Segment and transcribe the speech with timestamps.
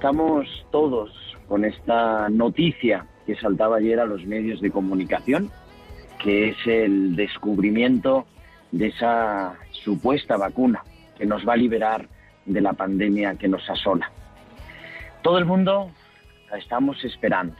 [0.00, 1.10] Estamos todos
[1.46, 5.50] con esta noticia que saltaba ayer a los medios de comunicación,
[6.18, 8.24] que es el descubrimiento
[8.72, 10.82] de esa supuesta vacuna
[11.18, 12.08] que nos va a liberar
[12.46, 14.10] de la pandemia que nos asola.
[15.20, 15.90] Todo el mundo
[16.50, 17.56] la estamos esperando.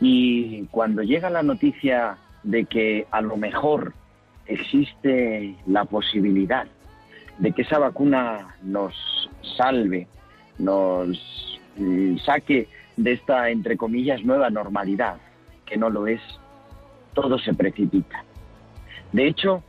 [0.00, 3.92] Y cuando llega la noticia de que a lo mejor
[4.46, 6.68] existe la posibilidad
[7.38, 8.94] de que esa vacuna nos
[9.56, 10.06] salve,
[10.58, 15.16] nos mm, saque de esta, entre comillas, nueva normalidad,
[15.66, 16.20] que no lo es,
[17.14, 18.24] todo se precipita.
[19.12, 19.62] De hecho,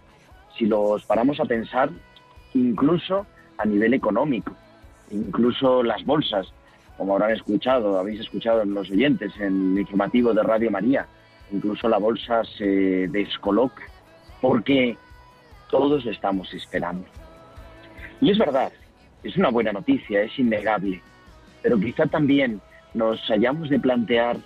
[0.57, 1.89] si los paramos a pensar,
[2.53, 3.25] incluso
[3.57, 4.53] a nivel económico,
[5.11, 6.51] incluso las bolsas,
[6.97, 11.07] como habrán escuchado, habéis escuchado en los oyentes, en el informativo de Radio María,
[11.51, 13.83] incluso la bolsa se descoloca,
[14.41, 14.97] porque
[15.69, 17.06] todos estamos esperando.
[18.19, 18.72] Y es verdad,
[19.23, 21.01] es una buena noticia, es innegable,
[21.61, 22.61] pero quizá también
[22.93, 24.37] nos hayamos de plantear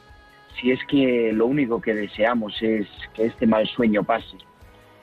[0.60, 4.38] si es que lo único que deseamos es que este mal sueño pase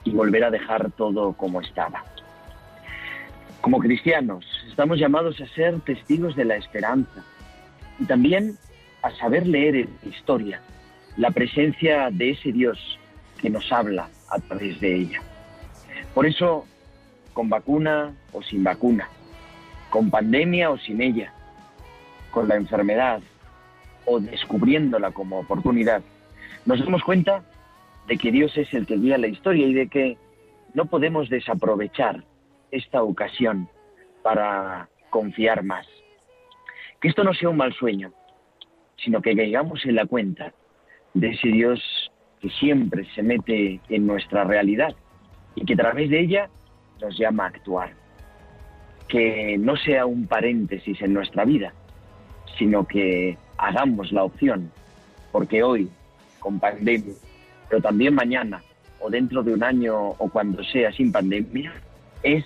[0.03, 2.03] y volver a dejar todo como estaba.
[3.61, 7.23] Como cristianos, estamos llamados a ser testigos de la esperanza
[7.99, 8.57] y también
[9.01, 10.61] a saber leer en la historia
[11.17, 12.99] la presencia de ese Dios
[13.39, 15.21] que nos habla a través de ella.
[16.13, 16.65] Por eso,
[17.33, 19.07] con vacuna o sin vacuna,
[19.93, 21.31] con pandemia o sin ella,
[22.31, 23.21] con la enfermedad
[24.07, 26.01] o descubriéndola como oportunidad,
[26.65, 27.43] nos damos cuenta
[28.07, 30.17] de que Dios es el que guía la historia y de que
[30.73, 32.23] no podemos desaprovechar
[32.71, 33.69] esta ocasión
[34.23, 35.85] para confiar más.
[36.99, 38.13] Que esto no sea un mal sueño,
[38.97, 40.53] sino que caigamos en la cuenta
[41.13, 42.11] de ese Dios
[42.41, 44.95] que siempre se mete en nuestra realidad
[45.53, 46.49] y que a través de ella
[46.99, 48.02] nos llama a actuar.
[49.13, 51.71] Que no sea un paréntesis en nuestra vida,
[52.57, 54.71] sino que hagamos la opción,
[55.31, 55.87] porque hoy,
[56.39, 57.13] con pandemia,
[57.69, 58.63] pero también mañana
[58.99, 61.71] o dentro de un año o cuando sea sin pandemia,
[62.23, 62.43] es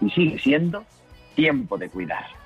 [0.00, 0.82] y sigue siendo
[1.36, 2.41] tiempo de cuidar.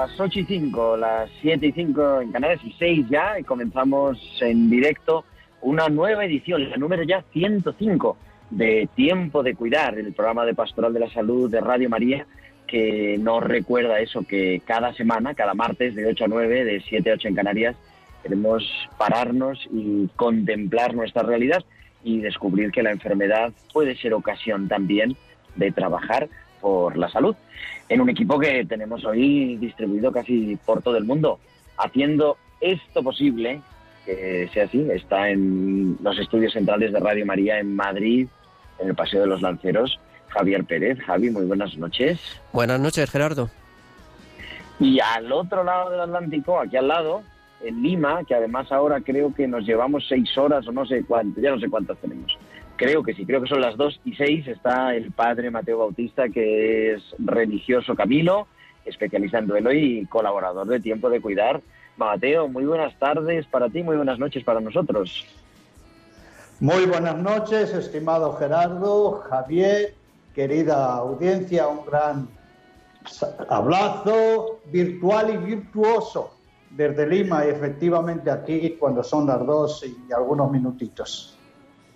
[0.00, 4.18] Las 8 y 5, las 7 y 5 en Canarias y 6 ya, y comenzamos
[4.42, 5.24] en directo
[5.62, 8.18] una nueva edición, la número ya 105
[8.50, 12.26] de Tiempo de Cuidar, el programa de Pastoral de la Salud de Radio María,
[12.66, 17.10] que nos recuerda eso, que cada semana, cada martes de 8 a 9, de 7
[17.10, 17.76] a 8 en Canarias,
[18.22, 18.64] queremos
[18.98, 21.64] pararnos y contemplar nuestra realidad
[22.04, 25.16] y descubrir que la enfermedad puede ser ocasión también
[25.54, 26.28] de trabajar
[26.66, 27.36] por la salud.
[27.88, 31.38] En un equipo que tenemos hoy distribuido casi por todo el mundo,
[31.78, 33.60] haciendo esto posible,
[34.04, 38.26] que sea así, está en los estudios centrales de Radio María en Madrid,
[38.80, 40.98] en el Paseo de los Lanceros, Javier Pérez.
[41.06, 42.18] Javi, muy buenas noches.
[42.52, 43.48] Buenas noches, Gerardo.
[44.80, 47.22] Y al otro lado del Atlántico, aquí al lado,
[47.62, 51.40] en Lima, que además ahora creo que nos llevamos seis horas o no sé cuánto,
[51.40, 52.36] ya no sé cuántas tenemos.
[52.76, 54.46] Creo que sí, creo que son las dos y seis.
[54.46, 58.46] Está el padre Mateo Bautista, que es religioso Camilo,
[58.84, 61.62] especialista en duelo y colaborador de Tiempo de Cuidar.
[61.96, 65.24] Mateo, muy buenas tardes para ti, muy buenas noches para nosotros.
[66.60, 69.94] Muy buenas noches, estimado Gerardo, Javier,
[70.34, 72.28] querida audiencia, un gran
[73.48, 76.34] abrazo virtual y virtuoso
[76.70, 81.35] desde Lima y efectivamente aquí cuando son las dos y algunos minutitos.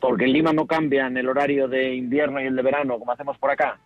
[0.01, 3.37] Porque en Lima no cambian el horario de invierno y el de verano como hacemos
[3.39, 3.79] por acá.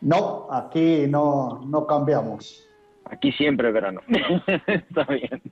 [0.00, 2.68] No, aquí no, no cambiamos.
[3.04, 4.00] Aquí siempre verano.
[4.66, 5.42] Está bien.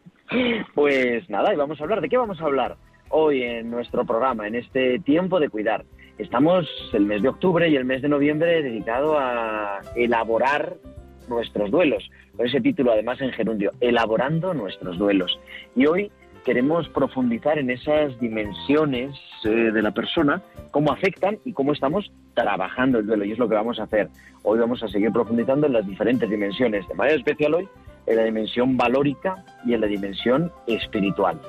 [0.75, 2.01] Pues nada, y vamos a hablar.
[2.01, 2.77] ¿De qué vamos a hablar
[3.09, 5.85] hoy en nuestro programa, en este tiempo de cuidar?
[6.19, 10.77] Estamos el mes de octubre y el mes de noviembre dedicado a elaborar
[11.29, 12.09] nuestros duelos.
[12.37, 15.39] Con ese título, además, en gerundio, elaborando nuestros duelos.
[15.75, 16.11] Y hoy
[16.47, 20.41] queremos profundizar en esas dimensiones eh, de la persona,
[20.71, 23.25] cómo afectan y cómo estamos trabajando el duelo.
[23.25, 24.09] Y es lo que vamos a hacer.
[24.45, 26.87] Hoy vamos a seguir profundizando en las diferentes dimensiones.
[26.87, 27.69] De manera especial hoy
[28.07, 31.41] en la dimensión valórica y en la dimensión espiritual.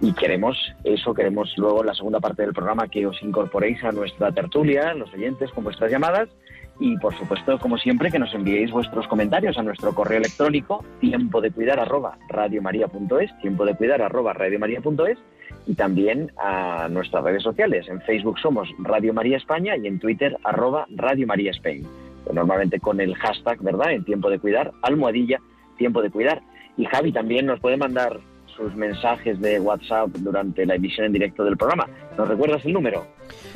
[0.00, 3.92] Y queremos eso, queremos luego en la segunda parte del programa que os incorporéis a
[3.92, 6.28] nuestra tertulia, los oyentes, con vuestras llamadas
[6.78, 11.40] y por supuesto, como siempre, que nos enviéis vuestros comentarios a nuestro correo electrónico tiempo
[11.40, 15.18] de cuidar arroba radiomaria.es, tiempo de cuidar arroba radiomaria.es
[15.66, 17.88] y también a nuestras redes sociales.
[17.88, 21.86] En Facebook somos Radio María España y en Twitter arroba Radio María Spain.
[22.32, 23.92] Normalmente con el hashtag, ¿verdad?
[23.92, 25.40] En tiempo de cuidar, almohadilla,
[25.76, 26.42] tiempo de cuidar.
[26.76, 28.18] Y Javi también nos puede mandar
[28.56, 31.88] sus mensajes de WhatsApp durante la emisión en directo del programa.
[32.16, 33.06] ¿Nos recuerdas el número?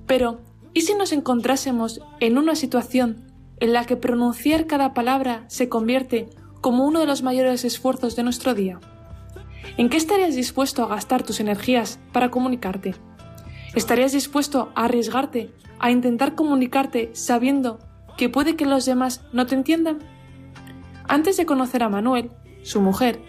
[0.06, 0.42] Pero,
[0.74, 3.31] ¿y si nos encontrásemos en una situación
[3.62, 6.30] en la que pronunciar cada palabra se convierte
[6.60, 8.80] como uno de los mayores esfuerzos de nuestro día?
[9.78, 12.96] ¿En qué estarías dispuesto a gastar tus energías para comunicarte?
[13.76, 17.80] ¿Estarías dispuesto a arriesgarte a intentar comunicarte sabiendo
[18.18, 20.00] que puede que los demás no te entiendan?
[21.08, 22.32] Antes de conocer a Manuel,
[22.64, 23.22] su mujer,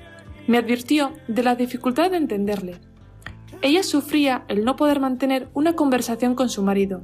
[0.46, 2.80] me advirtió de la dificultad de entenderle.
[3.60, 7.02] Ella sufría el no poder mantener una conversación con su marido.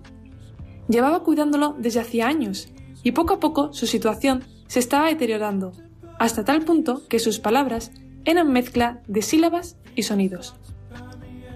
[0.88, 5.72] Llevaba cuidándolo desde hacía años y poco a poco su situación se estaba deteriorando,
[6.18, 7.92] hasta tal punto que sus palabras
[8.24, 10.54] eran mezcla de sílabas y sonidos.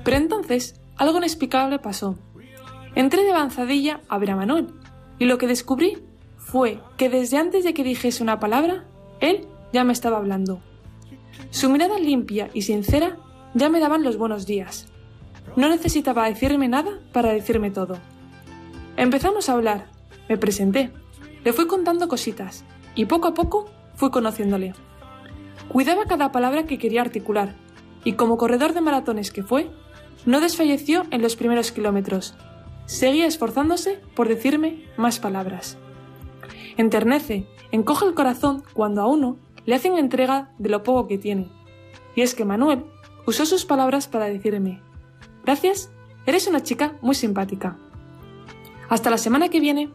[0.04, 2.16] Pero entonces algo inexplicable pasó.
[2.94, 4.68] Entré de avanzadilla a ver a Manuel,
[5.18, 5.98] y lo que descubrí
[6.36, 8.84] fue que desde antes de que dijese una palabra,
[9.20, 10.60] él ya me estaba hablando.
[11.50, 13.16] Su mirada limpia y sincera
[13.54, 14.86] ya me daban los buenos días.
[15.56, 17.98] No necesitaba decirme nada para decirme todo.
[18.96, 19.86] Empezamos a hablar,
[20.28, 20.92] me presenté,
[21.44, 24.74] le fui contando cositas y poco a poco fui conociéndole.
[25.68, 27.54] Cuidaba cada palabra que quería articular
[28.04, 29.70] y como corredor de maratones que fue,
[30.26, 32.34] no desfalleció en los primeros kilómetros.
[32.86, 35.78] Seguía esforzándose por decirme más palabras.
[36.76, 41.48] Enternece, encoge el corazón cuando a uno le hacen entrega de lo poco que tiene.
[42.14, 42.84] Y es que Manuel
[43.26, 44.82] usó sus palabras para decirme,
[45.44, 45.90] gracias,
[46.26, 47.78] eres una chica muy simpática.
[48.88, 49.90] Hasta la semana que viene.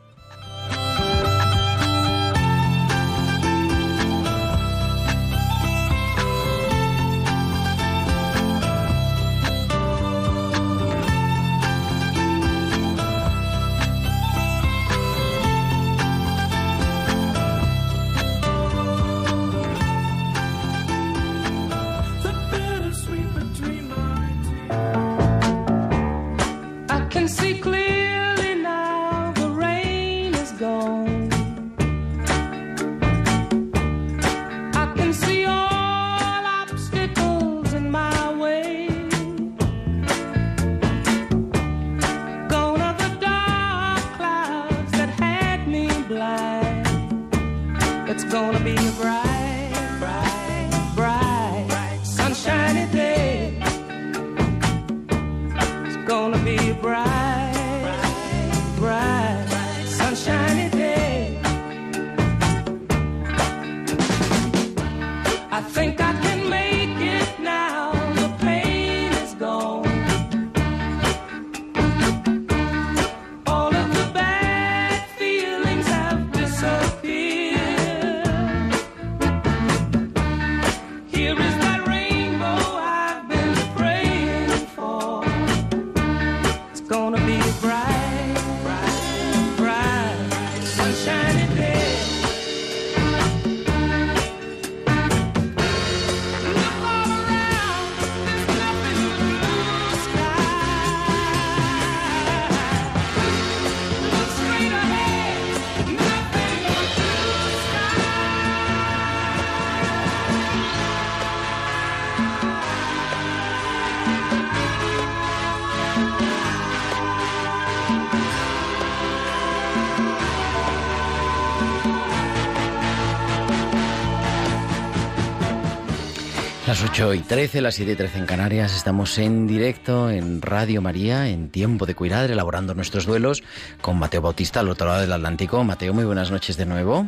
[126.80, 130.80] Las 8 y 13, las 7 y 13 en Canarias, estamos en directo en Radio
[130.80, 133.42] María, en Tiempo de Cuidar, elaborando nuestros duelos
[133.82, 135.64] con Mateo Bautista al otro lado del Atlántico.
[135.64, 137.08] Mateo, muy buenas noches de nuevo.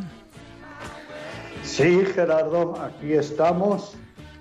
[1.62, 3.94] Sí, Gerardo, aquí estamos.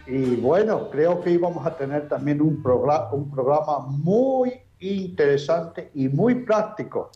[0.08, 6.08] Y bueno, creo que íbamos a tener también un, programa, un programa muy interesante y
[6.08, 7.12] muy práctico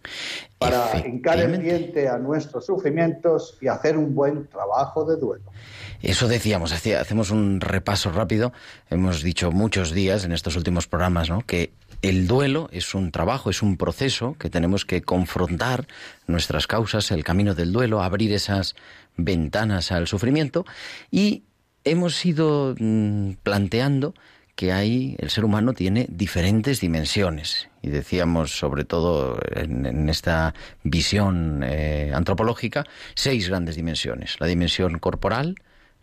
[0.59, 5.45] para hincar el diente a nuestros sufrimientos y hacer un buen trabajo de duelo.
[6.03, 8.51] Eso decíamos, hacemos un repaso rápido.
[8.89, 11.45] Hemos dicho muchos días en estos últimos programas ¿no?
[11.47, 15.87] que el duelo es un trabajo, es un proceso que tenemos que confrontar
[16.27, 18.75] nuestras causas, el camino del duelo, abrir esas
[19.15, 20.65] ventanas al sufrimiento
[21.09, 21.43] y
[21.85, 24.13] hemos ido mm, planteando
[24.55, 27.69] que hay, el ser humano tiene diferentes dimensiones.
[27.81, 32.83] Y decíamos, sobre todo en, en esta visión eh, antropológica,
[33.15, 34.35] seis grandes dimensiones.
[34.41, 35.55] La dimensión corporal,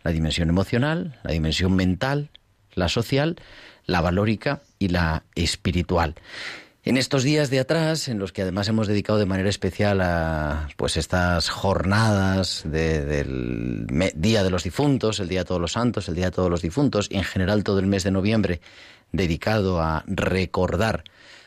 [0.03, 2.29] la dimensión emocional, la dimensión mental,
[2.73, 3.35] la social,
[3.85, 6.15] la valórica y la espiritual.
[6.83, 10.67] En estos días de atrás, en los que además hemos dedicado de manera especial a
[10.77, 16.09] pues estas jornadas de- del Día de los Difuntos, el Día de Todos los Santos,
[16.09, 18.61] el Día de Todos los Difuntos, y en general todo el mes de noviembre
[19.11, 21.03] dedicado a recordar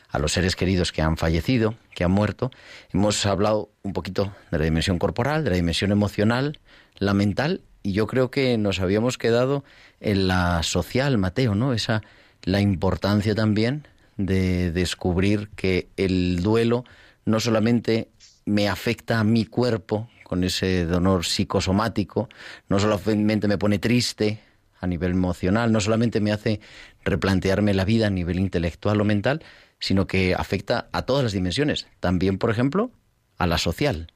[0.09, 2.49] a los seres queridos que han fallecido, que han muerto,
[2.93, 6.59] hemos hablado un poquito de la dimensión corporal, de la dimensión emocional,
[6.97, 9.63] la mental, y yo creo que nos habíamos quedado
[9.99, 11.71] en la social, Mateo, ¿no?
[11.71, 12.01] Esa
[12.41, 13.87] la importancia también
[14.17, 16.83] de descubrir que el duelo
[17.25, 18.09] no solamente
[18.43, 22.27] me afecta a mi cuerpo con ese dolor psicosomático,
[22.69, 24.39] no solamente me pone triste
[24.79, 26.61] a nivel emocional, no solamente me hace
[27.03, 29.43] replantearme la vida a nivel intelectual o mental,
[29.79, 32.89] sino que afecta a todas las dimensiones, también, por ejemplo,
[33.37, 34.07] a la social.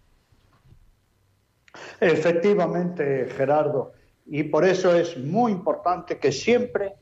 [2.00, 3.93] Efectivamente, Gerardo.
[4.25, 6.95] Y por eso es muy importante que siempre,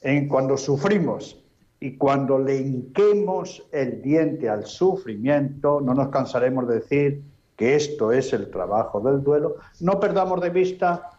[0.00, 1.42] en cuando sufrimos
[1.78, 7.22] y cuando le hinquemos el diente al sufrimiento, no nos cansaremos de decir
[7.56, 11.10] que esto es el trabajo del duelo, no perdamos de vista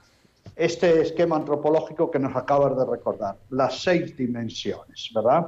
[0.56, 5.48] este esquema antropológico que nos acabas de recordar, las seis dimensiones, ¿verdad?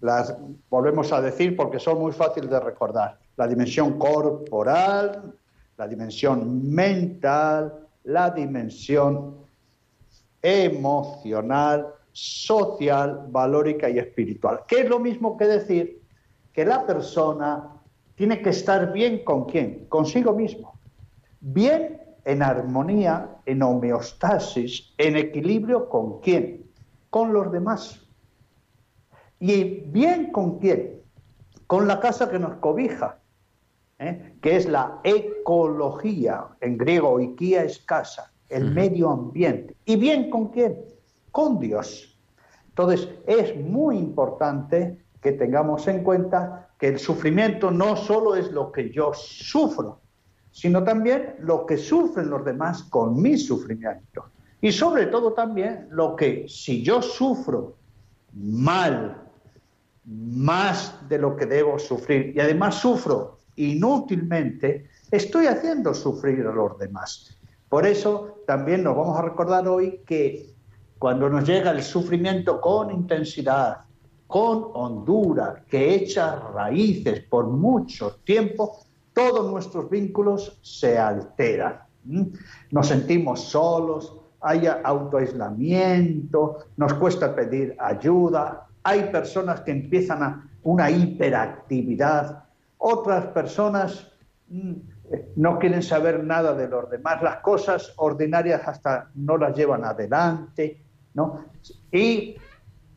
[0.00, 0.36] Las
[0.68, 3.18] volvemos a decir porque son muy fáciles de recordar.
[3.36, 5.34] La dimensión corporal,
[5.76, 9.36] la dimensión mental, la dimensión
[10.42, 14.60] emocional, social, valórica y espiritual.
[14.68, 16.02] Que es lo mismo que decir
[16.52, 17.70] que la persona
[18.14, 20.78] tiene que estar bien con quién, consigo mismo.
[21.40, 26.70] Bien en armonía, en homeostasis, en equilibrio con quién,
[27.10, 28.00] con los demás.
[29.40, 31.02] Y bien con quién,
[31.66, 33.18] con la casa que nos cobija,
[33.98, 34.34] ¿eh?
[34.40, 39.76] que es la ecología, en griego ikia es casa, el medio ambiente.
[39.84, 40.78] ¿Y bien con quién?
[41.30, 42.18] Con Dios.
[42.68, 48.70] Entonces, es muy importante que tengamos en cuenta que el sufrimiento no solo es lo
[48.70, 50.00] que yo sufro,
[50.50, 54.26] sino también lo que sufren los demás con mi sufrimiento.
[54.60, 57.76] Y sobre todo también lo que si yo sufro
[58.32, 59.22] mal
[60.04, 66.78] más de lo que debo sufrir y además sufro inútilmente, estoy haciendo sufrir a los
[66.78, 67.36] demás.
[67.68, 70.54] Por eso también nos vamos a recordar hoy que
[70.98, 73.78] cuando nos llega el sufrimiento con intensidad,
[74.26, 78.78] con hondura, que echa raíces por mucho tiempo,
[79.12, 81.80] todos nuestros vínculos se alteran.
[82.08, 82.28] ¿m?
[82.70, 90.90] Nos sentimos solos, hay autoaislamiento, nos cuesta pedir ayuda, hay personas que empiezan a una
[90.90, 92.43] hiperactividad,
[92.86, 94.12] otras personas
[94.48, 94.72] mm,
[95.10, 99.84] eh, no quieren saber nada de los demás, las cosas ordinarias hasta no las llevan
[99.84, 101.46] adelante, ¿no?
[101.90, 102.36] Y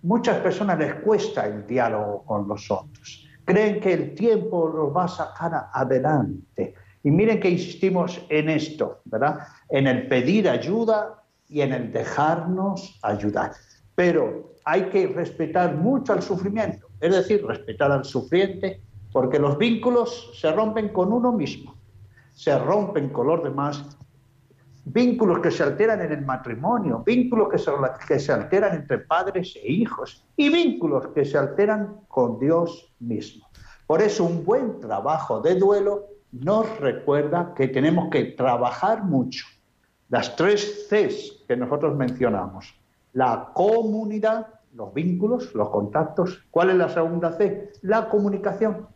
[0.01, 3.25] muchas personas les cuesta el diálogo con los otros.
[3.45, 6.75] Creen que el tiempo los va a sacar adelante.
[7.03, 9.39] Y miren que insistimos en esto, ¿verdad?
[9.69, 13.53] En el pedir ayuda y en el dejarnos ayudar.
[13.95, 18.81] Pero hay que respetar mucho al sufrimiento, es decir, respetar al sufriente,
[19.17, 21.73] porque los vínculos se rompen con uno mismo,
[22.35, 23.97] se rompen con los demás
[24.85, 27.71] vínculos que se alteran en el matrimonio, vínculos que se,
[28.07, 33.47] que se alteran entre padres e hijos y vínculos que se alteran con Dios mismo.
[33.87, 39.47] Por eso un buen trabajo de duelo nos recuerda que tenemos que trabajar mucho.
[40.09, 42.79] Las tres Cs que nosotros mencionamos,
[43.13, 44.45] la comunidad,
[44.75, 46.45] los vínculos, los contactos.
[46.51, 47.71] ¿Cuál es la segunda C?
[47.81, 48.95] La comunicación.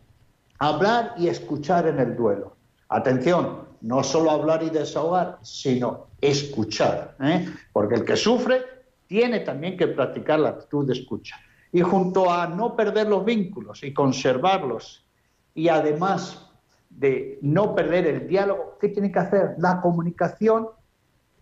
[0.63, 2.55] Hablar y escuchar en el duelo.
[2.87, 7.15] Atención, no solo hablar y desahogar, sino escuchar.
[7.19, 7.49] ¿eh?
[7.73, 8.61] Porque el que sufre
[9.07, 11.37] tiene también que practicar la actitud de escucha.
[11.71, 15.03] Y junto a no perder los vínculos y conservarlos,
[15.55, 16.47] y además
[16.91, 19.55] de no perder el diálogo, ¿qué tiene que hacer?
[19.57, 20.67] La comunicación,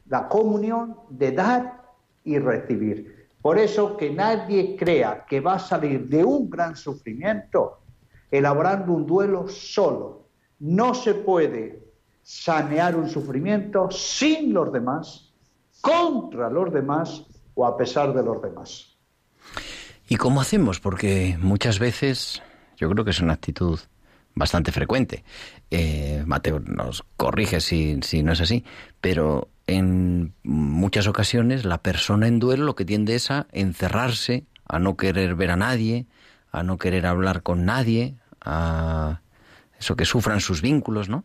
[0.07, 1.81] la comunión de dar
[2.23, 3.27] y recibir.
[3.41, 7.79] Por eso que nadie crea que va a salir de un gran sufrimiento
[8.31, 10.29] elaborando un duelo solo.
[10.59, 11.83] No se puede
[12.23, 15.33] sanear un sufrimiento sin los demás,
[15.81, 18.97] contra los demás o a pesar de los demás.
[20.07, 20.79] ¿Y cómo hacemos?
[20.79, 22.41] Porque muchas veces,
[22.77, 23.79] yo creo que es una actitud
[24.35, 25.23] bastante frecuente.
[25.69, 28.63] Eh, Mateo nos corrige si, si no es así,
[29.01, 34.79] pero en muchas ocasiones la persona en duelo lo que tiende es a encerrarse, a
[34.79, 36.07] no querer ver a nadie,
[36.51, 39.21] a no querer hablar con nadie, a
[39.79, 41.23] eso que sufran sus vínculos, ¿no?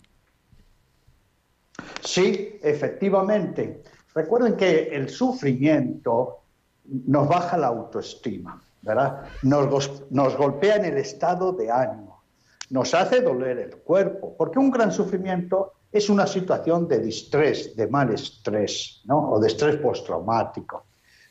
[2.00, 3.82] Sí, efectivamente.
[4.14, 6.44] Recuerden que el sufrimiento
[6.84, 9.22] nos baja la autoestima, ¿verdad?
[9.42, 12.22] Nos, golpea en el estado de ánimo,
[12.70, 17.86] nos hace doler el cuerpo, porque un gran sufrimiento es una situación de distrés, de
[17.86, 19.30] mal estrés, ¿no?
[19.30, 20.86] O de estrés postraumático.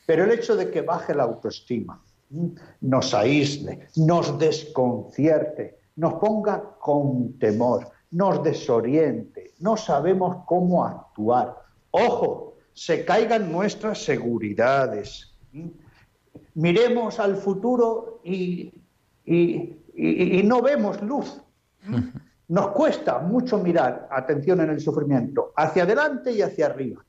[0.06, 2.02] Pero el hecho de que baje la autoestima.
[2.80, 11.56] Nos aísle, nos desconcierte, nos ponga con temor, nos desoriente, no sabemos cómo actuar.
[11.90, 15.32] Ojo, se caigan nuestras seguridades.
[16.54, 18.72] Miremos al futuro y-
[19.26, 21.40] y no vemos luz.
[22.48, 27.04] Nos cuesta mucho mirar, atención en el sufrimiento, hacia adelante y hacia arriba.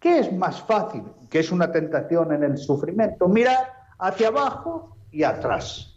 [0.00, 1.04] ¿Qué es más fácil?
[1.30, 3.28] Que es una tentación en el sufrimiento.
[3.28, 5.96] Mirar hacia abajo y atrás.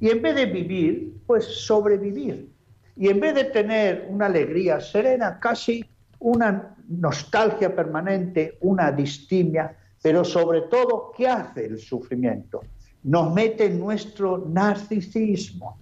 [0.00, 2.50] Y en vez de vivir, pues sobrevivir.
[2.96, 5.84] Y en vez de tener una alegría serena, casi
[6.18, 12.62] una nostalgia permanente, una distimia, pero sobre todo, ¿qué hace el sufrimiento?
[13.04, 15.78] Nos mete en nuestro narcisismo,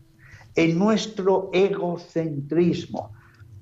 [0.57, 3.13] en nuestro egocentrismo.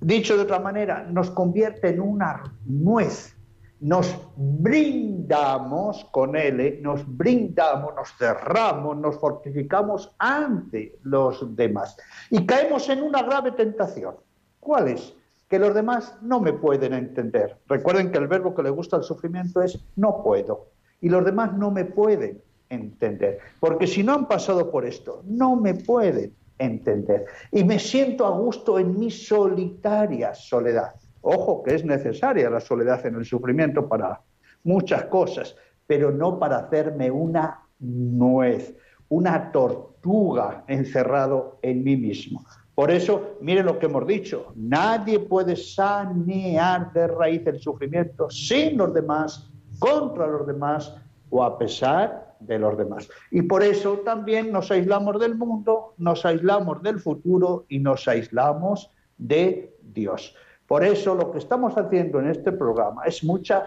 [0.01, 3.37] Dicho de otra manera, nos convierte en una nuez.
[3.81, 6.81] Nos brindamos con él, ¿eh?
[6.83, 11.97] nos brindamos, nos cerramos, nos fortificamos ante los demás.
[12.31, 14.17] Y caemos en una grave tentación.
[14.59, 15.15] ¿Cuál es?
[15.49, 17.57] Que los demás no me pueden entender.
[17.69, 20.67] Recuerden que el verbo que le gusta al sufrimiento es no puedo.
[21.01, 23.39] Y los demás no me pueden entender.
[23.61, 27.27] Porque si no han pasado por esto, no me pueden entender.
[27.53, 30.95] Y me siento a gusto en mi solitaria soledad.
[31.31, 34.23] Ojo que es necesaria la soledad en el sufrimiento para
[34.65, 35.55] muchas cosas,
[35.87, 38.75] pero no para hacerme una nuez,
[39.11, 42.47] una tortuga encerrado en mí mismo.
[42.75, 48.79] Por eso, miren lo que hemos dicho, nadie puede sanear de raíz el sufrimiento sin
[48.79, 50.97] los demás, contra los demás
[51.29, 53.07] o a pesar de los demás.
[53.31, 58.91] Y por eso también nos aislamos del mundo, nos aislamos del futuro y nos aislamos
[59.19, 60.35] de Dios.
[60.69, 63.65] Por eso lo que estamos haciendo en este programa es mucha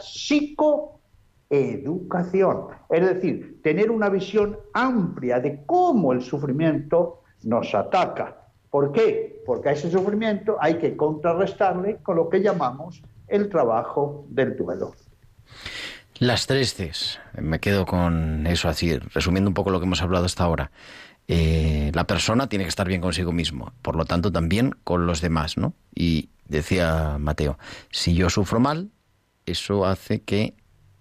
[1.49, 2.67] educación.
[2.89, 8.37] Es decir, tener una visión amplia de cómo el sufrimiento nos ataca.
[8.69, 9.41] ¿Por qué?
[9.45, 14.93] Porque a ese sufrimiento hay que contrarrestarle con lo que llamamos el trabajo del duelo.
[16.19, 17.19] Las tres Cs.
[17.41, 20.71] Me quedo con eso así, resumiendo un poco lo que hemos hablado hasta ahora.
[21.27, 25.19] Eh, la persona tiene que estar bien consigo mismo, por lo tanto también con los
[25.21, 25.73] demás, ¿no?
[25.95, 27.57] Y decía Mateo,
[27.89, 28.91] si yo sufro mal,
[29.45, 30.55] eso hace que,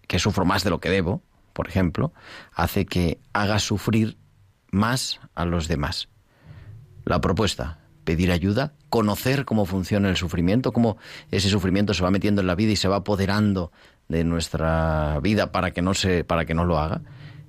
[0.06, 2.12] que sufro más de lo que debo, por ejemplo,
[2.52, 4.16] hace que haga sufrir
[4.70, 6.08] más a los demás.
[7.04, 10.96] La propuesta, pedir ayuda, conocer cómo funciona el sufrimiento, cómo
[11.30, 13.72] ese sufrimiento se va metiendo en la vida y se va apoderando
[14.08, 17.02] de nuestra vida para que no se, para que no lo haga,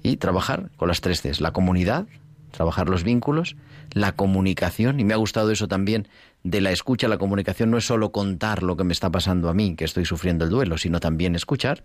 [0.03, 2.07] y trabajar con las tres Cs, la comunidad,
[2.51, 3.55] trabajar los vínculos,
[3.93, 6.07] la comunicación, y me ha gustado eso también
[6.43, 9.54] de la escucha, la comunicación no es solo contar lo que me está pasando a
[9.54, 11.84] mí, que estoy sufriendo el duelo, sino también escuchar,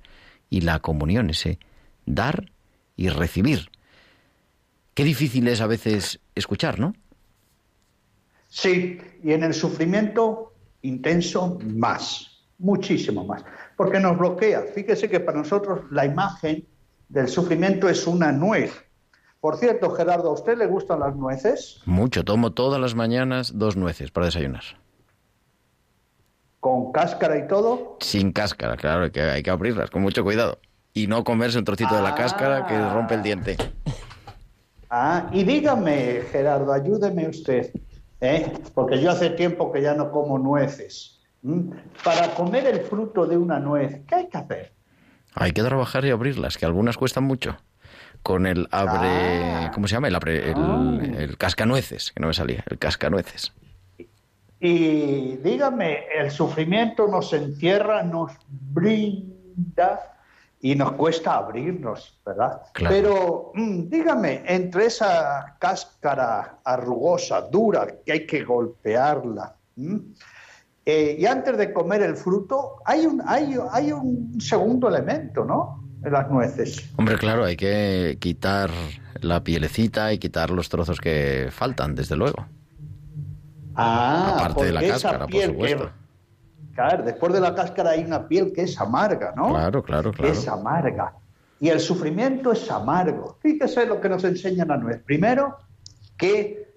[0.48, 1.58] y la comunión, ese
[2.06, 2.50] dar
[2.96, 3.70] y recibir.
[4.94, 6.94] Qué difícil es a veces escuchar, ¿no?
[8.48, 13.44] Sí, y en el sufrimiento intenso más, muchísimo más,
[13.76, 14.62] porque nos bloquea.
[14.74, 16.66] Fíjese que para nosotros la imagen
[17.08, 18.85] del sufrimiento es una nuez.
[19.40, 21.80] Por cierto, Gerardo, ¿a usted le gustan las nueces?
[21.84, 24.62] Mucho, tomo todas las mañanas dos nueces para desayunar.
[26.60, 27.96] ¿Con cáscara y todo?
[28.00, 30.58] Sin cáscara, claro, que, hay que abrirlas con mucho cuidado.
[30.92, 33.56] Y no comerse un trocito de la cáscara que rompe el diente.
[34.88, 37.70] Ah, y dígame, Gerardo, ayúdeme usted,
[38.20, 38.52] ¿eh?
[38.74, 41.20] porque yo hace tiempo que ya no como nueces.
[42.02, 44.72] Para comer el fruto de una nuez, ¿qué hay que hacer?
[45.34, 47.56] Hay que trabajar y abrirlas, que algunas cuestan mucho.
[48.22, 49.44] Con el abre...
[49.44, 49.70] Ah.
[49.74, 50.08] ¿Cómo se llama?
[50.08, 50.50] El abre...
[50.50, 50.98] El, Ah.
[51.18, 52.64] el cascanueces, que no me salía.
[52.68, 53.52] El cascanueces.
[54.58, 60.16] Y dígame, el sufrimiento nos encierra, nos brinda
[60.60, 62.62] y nos cuesta abrirnos, ¿verdad?
[62.72, 62.94] Claro.
[62.94, 70.00] Pero mm, dígame, entre esa cáscara arrugosa, dura, que hay que golpearla, ¿m?
[70.86, 75.85] eh, y antes de comer el fruto, hay un, hay, hay un segundo elemento, ¿no?
[76.06, 76.88] En las nueces.
[76.96, 78.70] Hombre, claro, hay que quitar
[79.22, 82.46] la pielecita y quitar los trozos que faltan, desde luego.
[83.74, 85.90] Ah, Aparte de la cáscara, por que- supuesto.
[86.76, 89.48] Claro, después de la cáscara hay una piel que es amarga, ¿no?
[89.48, 90.32] Claro, claro, claro.
[90.32, 91.12] Es amarga.
[91.58, 93.36] Y el sufrimiento es amargo.
[93.40, 95.02] Fíjese lo que nos enseña la nuez.
[95.04, 95.56] Primero,
[96.16, 96.72] que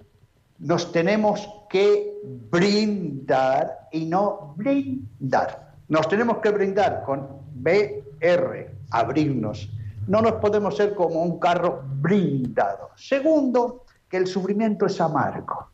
[0.58, 2.14] nos tenemos que
[2.50, 5.74] brindar y no brindar.
[5.88, 9.70] Nos tenemos que brindar con BR, abrirnos.
[10.08, 12.90] No nos podemos ser como un carro brindado.
[12.96, 15.70] Segundo, que el sufrimiento es amargo.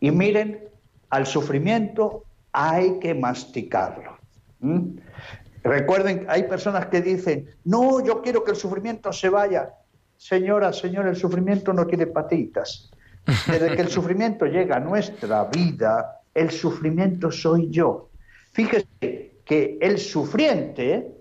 [0.00, 0.68] Y miren,
[1.10, 4.16] al sufrimiento hay que masticarlo.
[5.62, 9.70] Recuerden, hay personas que dicen, no, yo quiero que el sufrimiento se vaya.
[10.16, 12.90] Señora, señor, el sufrimiento no tiene patitas.
[13.46, 18.08] Desde que el sufrimiento llega a nuestra vida, el sufrimiento soy yo.
[18.52, 21.14] Fíjese que el sufriente.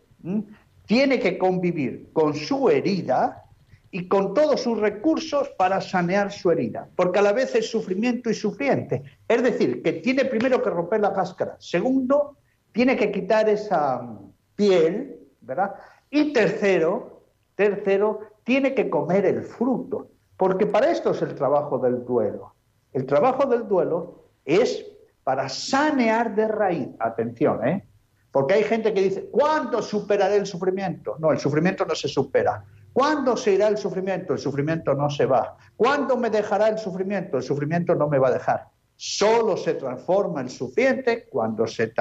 [0.88, 3.44] Tiene que convivir con su herida
[3.92, 8.30] y con todos sus recursos para sanear su herida, porque a la vez es sufrimiento
[8.30, 9.04] y sufriente.
[9.28, 12.38] Es decir, que tiene primero que romper la cáscara, segundo,
[12.72, 15.76] tiene que quitar esa mm, piel, ¿verdad?
[16.10, 17.24] Y tercero,
[17.56, 22.54] tercero, tiene que comer el fruto, porque para esto es el trabajo del duelo.
[22.94, 24.86] El trabajo del duelo es
[25.24, 27.86] para sanear de raíz, atención, ¿eh?
[28.32, 31.16] Porque hay gente que dice, ¿cuándo superaré el sufrimiento?
[31.20, 32.64] No, el sufrimiento no se supera.
[32.94, 34.34] ¿Cuándo se irá el sufrimiento?
[34.34, 35.58] El sufrimiento no se va.
[35.76, 37.38] ¿Cuándo me dejará el sufrimiento?
[37.38, 38.68] El sufrimiento no me va a dejar.
[38.96, 41.94] Solo se transforma el sufriente cuando se,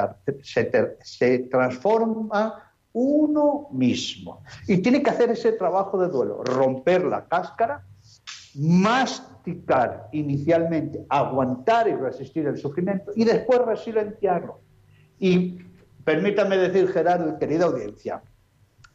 [0.43, 2.67] se se transforma
[2.99, 4.43] uno mismo.
[4.67, 7.85] Y tiene que hacer ese trabajo de duelo, romper la cáscara,
[8.55, 14.61] masticar inicialmente, aguantar y resistir el sufrimiento y después resilenciarlo.
[15.19, 15.59] Y
[16.07, 18.23] permítame decir, Gerardo, querida audiencia,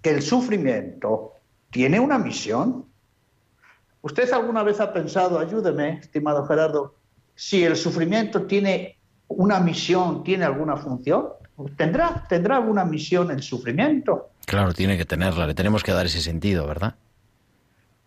[0.02, 1.34] que el sufrimiento
[1.70, 2.86] tiene una misión.
[4.02, 6.96] ¿Usted alguna vez ha pensado, ayúdeme, estimado Gerardo,
[7.36, 8.98] si el sufrimiento tiene
[9.28, 11.28] una misión, tiene alguna función?
[11.76, 14.30] ¿Tendrá, ¿Tendrá alguna misión el sufrimiento?
[14.46, 16.96] Claro, tiene que tenerla, le tenemos que dar ese sentido, ¿verdad?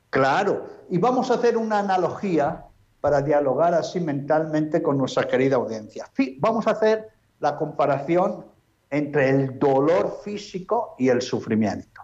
[0.09, 2.65] Claro, y vamos a hacer una analogía
[3.03, 6.07] para dialogar así mentalmente con nuestra querida audiencia.
[6.39, 8.54] Vamos a hacer la comparación
[8.95, 12.01] entre el dolor físico y el sufrimiento.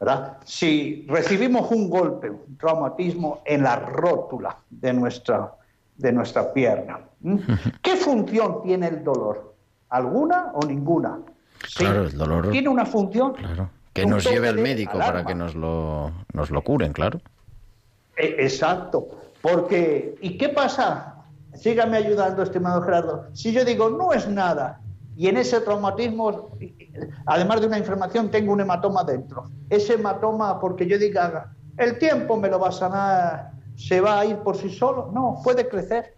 [0.00, 0.38] ¿verdad?
[0.44, 5.52] Si recibimos un golpe, un traumatismo en la rótula de nuestra,
[5.96, 6.98] de nuestra pierna.
[7.82, 9.54] ¿qué función tiene el dolor?
[9.90, 11.20] ¿Alguna o ninguna?
[11.68, 11.84] Sí.
[11.84, 13.34] Claro, el dolor- ¿Tiene una función?
[13.34, 13.70] Claro.
[13.92, 17.20] Que Un nos lleve al médico para que nos lo, nos lo curen, claro.
[18.16, 19.06] E- Exacto,
[19.40, 21.14] porque ¿y qué pasa?
[21.54, 23.28] Sígame ayudando, estimado Gerardo.
[23.32, 24.80] Si yo digo no es nada
[25.16, 26.50] y en ese traumatismo,
[27.26, 29.44] además de una inflamación, tengo un hematoma dentro.
[29.70, 34.26] Ese hematoma, porque yo diga el tiempo me lo va a sanar, se va a
[34.26, 36.16] ir por sí solo, no, puede crecer.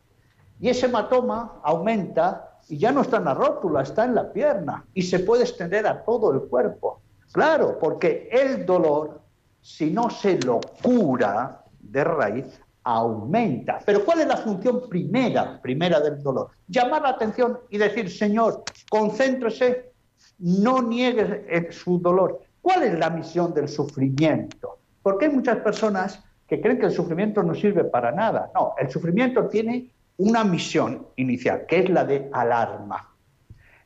[0.61, 4.85] Y ese hematoma aumenta y ya no está en la rótula, está en la pierna
[4.95, 7.01] y se puede extender a todo el cuerpo.
[7.33, 9.21] Claro, porque el dolor,
[9.61, 13.81] si no se lo cura de raíz, aumenta.
[13.85, 16.51] Pero ¿cuál es la función primera, primera del dolor?
[16.69, 19.93] Llamar la atención y decir, Señor, concéntrese,
[20.39, 22.41] no niegue eh, su dolor.
[22.63, 24.79] ¿Cuál es la misión del sufrimiento?
[25.03, 28.53] Porque hay muchas personas que creen que el sufrimiento no sirve para nada.
[28.55, 33.13] No, el sufrimiento tiene una misión inicial, que es la de alarma.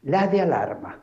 [0.03, 1.01] La de alarma.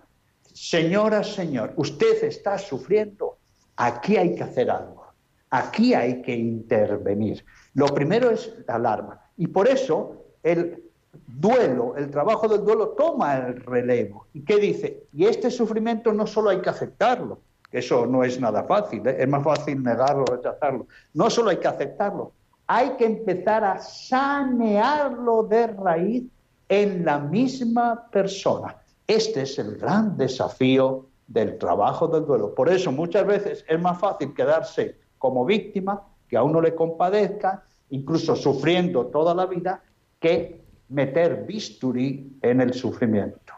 [0.54, 3.38] Señora, señor, usted está sufriendo,
[3.76, 5.06] aquí hay que hacer algo,
[5.50, 7.44] aquí hay que intervenir.
[7.78, 9.22] Lo primero es la alarma.
[9.38, 10.84] Y por eso el
[11.28, 14.26] duelo, el trabajo del duelo toma el relevo.
[14.34, 15.04] ¿Y qué dice?
[15.14, 17.38] Y este sufrimiento no solo hay que aceptarlo,
[17.72, 19.18] eso no es nada fácil, ¿eh?
[19.20, 20.88] es más fácil negarlo, rechazarlo.
[21.14, 22.32] No solo hay que aceptarlo,
[22.66, 26.24] hay que empezar a sanearlo de raíz
[26.70, 28.76] en la misma persona.
[29.06, 32.56] Este es el gran desafío del trabajo del duelo.
[32.56, 37.64] Por eso muchas veces es más fácil quedarse como víctima, que a uno le compadezca,
[37.90, 39.82] incluso sufriendo toda la vida,
[40.20, 43.54] que meter bisturí en el sufrimiento.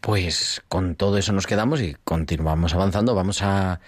[0.00, 3.14] Pues con todo eso nos quedamos y continuamos avanzando.
[3.14, 3.80] Vamos a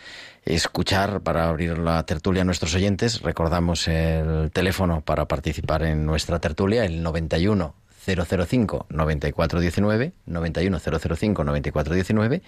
[0.44, 3.22] escuchar para abrir la tertulia a nuestros oyentes.
[3.22, 12.42] Recordamos el teléfono para participar en nuestra tertulia, el 91 005 9419, 91 005 9419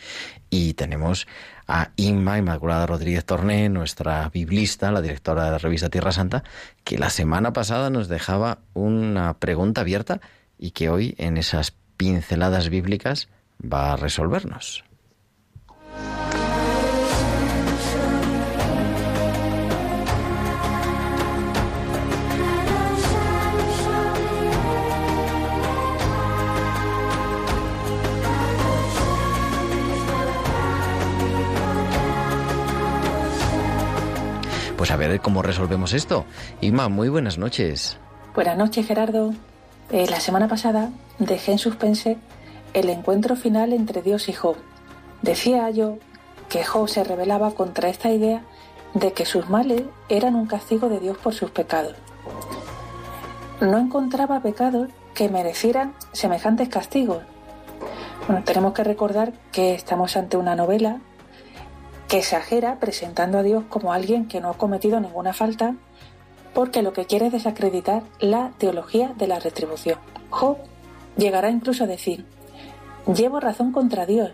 [0.51, 1.27] y tenemos
[1.67, 6.45] a Inma Inmaculada Rodríguez Torné, nuestra biblista, la directora de la revista Tierra Santa,
[6.83, 10.21] que la semana pasada nos dejaba una pregunta abierta
[10.59, 13.29] y que hoy en esas pinceladas bíblicas
[13.61, 14.85] va a resolvernos.
[34.85, 36.27] Pues a ver cómo resolvemos esto.
[36.61, 37.97] Inma, muy buenas noches.
[38.35, 39.33] Buenas noches, Gerardo.
[39.91, 42.19] Eh, la semana pasada dejé en suspense
[42.75, 44.57] el encuentro final entre Dios y Job.
[45.23, 45.97] Decía yo
[46.51, 48.43] que Job se rebelaba contra esta idea
[48.93, 51.95] de que sus males eran un castigo de Dios por sus pecados.
[53.63, 57.23] No encontraba pecados que merecieran semejantes castigos.
[58.27, 61.01] Bueno, tenemos que recordar que estamos ante una novela
[62.09, 65.75] que exagera presentando a Dios como alguien que no ha cometido ninguna falta
[66.55, 69.99] porque lo que quiere es desacreditar la teología de la retribución.
[70.31, 70.59] Job
[71.17, 72.25] llegará incluso a decir,
[73.13, 74.31] llevo razón contra Dios,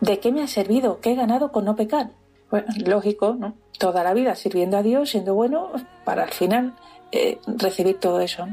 [0.00, 1.00] ¿de qué me ha servido?
[1.00, 2.12] ¿Qué he ganado con no pecar?
[2.50, 3.54] Bueno, lógico, ¿no?
[3.78, 5.72] Toda la vida sirviendo a Dios, siendo bueno,
[6.04, 6.74] para al final
[7.12, 8.46] eh, recibir todo eso.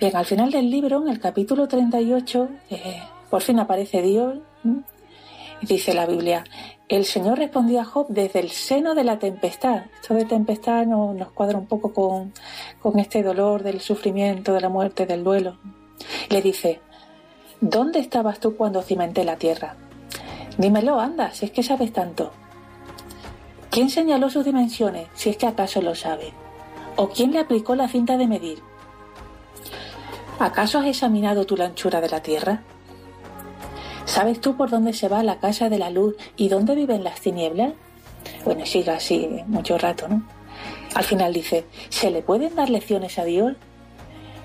[0.00, 4.38] Bien, al final del libro, en el capítulo 38, eh, por fin aparece Dios.
[5.62, 6.44] Dice la Biblia,
[6.88, 9.82] el Señor respondió a Job desde el seno de la tempestad.
[10.00, 12.32] Esto de tempestad no- nos cuadra un poco con,
[12.80, 15.58] con este dolor del sufrimiento, de la muerte, del duelo.
[16.30, 16.80] Le dice,
[17.60, 19.76] ¿dónde estabas tú cuando cimenté la tierra?
[20.56, 22.32] Dímelo, anda, si es que sabes tanto.
[23.70, 26.32] ¿Quién señaló sus dimensiones, si es que acaso lo sabe?
[26.96, 28.58] ¿O quién le aplicó la cinta de medir?
[30.38, 32.62] ¿Acaso has examinado tú la anchura de la tierra?
[34.10, 37.20] ¿Sabes tú por dónde se va la casa de la luz y dónde viven las
[37.20, 37.74] tinieblas?
[38.44, 40.24] Bueno, sigue así mucho rato, ¿no?
[40.96, 43.52] Al final dice, ¿se le pueden dar lecciones a Dios?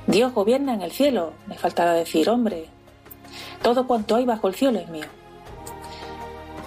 [0.06, 2.68] Dios gobierna en el cielo, me faltará decir, hombre.
[3.64, 5.08] Todo cuanto hay bajo el cielo es mío.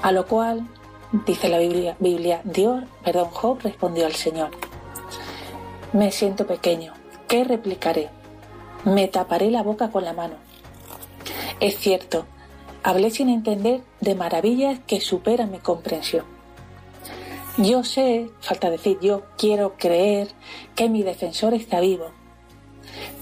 [0.03, 0.67] A lo cual,
[1.25, 4.51] dice la Biblia, Biblia Dios, perdón, Job respondió al Señor.
[5.93, 6.95] Me siento pequeño,
[7.29, 8.09] ¿qué replicaré?
[8.85, 10.35] Me taparé la boca con la mano.
[11.61, 12.27] Es cierto,
[12.89, 16.25] hablé sin entender de maravillas que superan mi comprensión.
[17.59, 20.29] Yo sé, falta decir, yo quiero creer
[20.75, 22.13] que mi defensor está vivo.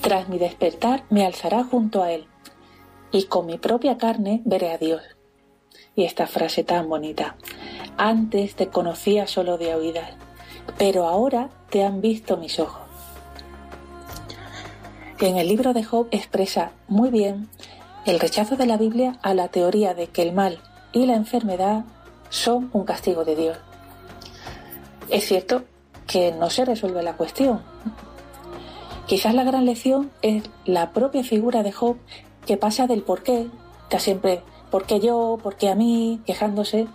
[0.02, 2.29] Tras mi despertar me alzará junto a él
[3.11, 5.02] y con mi propia carne veré a Dios.
[5.96, 7.35] Y esta frase tan bonita.
[7.96, 10.12] Antes te conocía solo de oídas,
[10.79, 12.83] pero ahora te han visto mis ojos.
[15.18, 17.48] En el libro de Job expresa muy bien
[18.07, 20.61] el rechazo de la Biblia a la teoría de que el mal
[20.92, 21.85] y la enfermedad
[22.31, 23.59] son un castigo de Dios.
[25.11, 25.64] Es cierto
[26.07, 27.62] que no se resuelve la cuestión.
[29.07, 31.97] Quizás la gran lección es la propia figura de Job
[32.47, 33.49] que pasa del por qué,
[33.90, 35.38] que siempre ¿por qué yo?
[35.42, 36.21] ¿por qué a mí?
[36.27, 36.87] quejándose,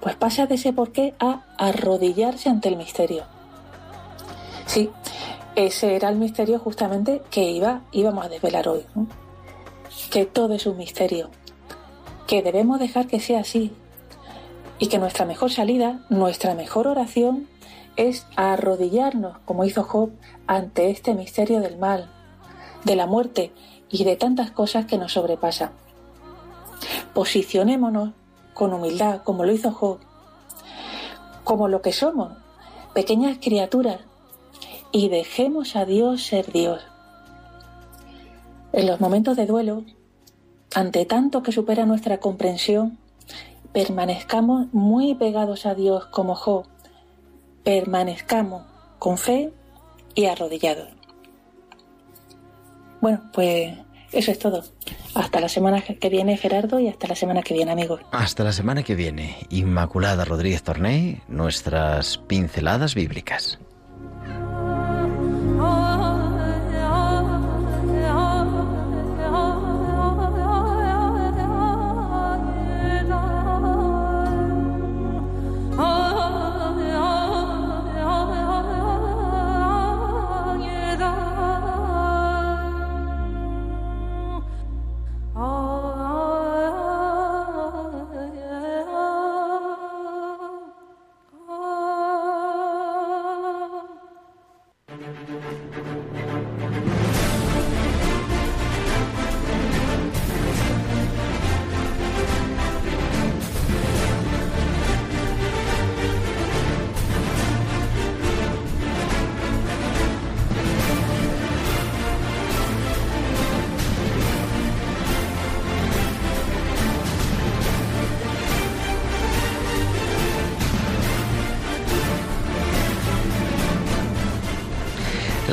[0.00, 3.24] pues pasa de ese por qué a arrodillarse ante el misterio.
[4.64, 4.90] Sí,
[5.56, 8.86] ese era el misterio justamente que iba, íbamos a desvelar hoy.
[10.10, 11.30] Que todo es un misterio,
[12.26, 13.72] que debemos dejar que sea así
[14.78, 17.46] y que nuestra mejor salida, nuestra mejor oración
[17.96, 20.10] es arrodillarnos, como hizo Job,
[20.46, 22.08] ante este misterio del mal,
[22.84, 23.52] de la muerte
[23.90, 25.72] y de tantas cosas que nos sobrepasan.
[27.12, 28.10] Posicionémonos
[28.54, 29.98] con humildad, como lo hizo Job,
[31.44, 32.32] como lo que somos,
[32.94, 34.00] pequeñas criaturas,
[34.92, 36.82] y dejemos a Dios ser Dios.
[38.72, 39.84] En los momentos de duelo,
[40.74, 42.98] ante tanto que supera nuestra comprensión,
[43.72, 46.66] permanezcamos muy pegados a Dios como Job,
[47.64, 48.64] permanezcamos
[48.98, 49.52] con fe
[50.14, 50.88] y arrodillados.
[53.00, 53.78] Bueno, pues
[54.12, 54.64] eso es todo.
[55.14, 58.00] Hasta la semana que viene, Gerardo, y hasta la semana que viene, amigos.
[58.10, 63.58] Hasta la semana que viene, Inmaculada Rodríguez Torney, nuestras pinceladas bíblicas.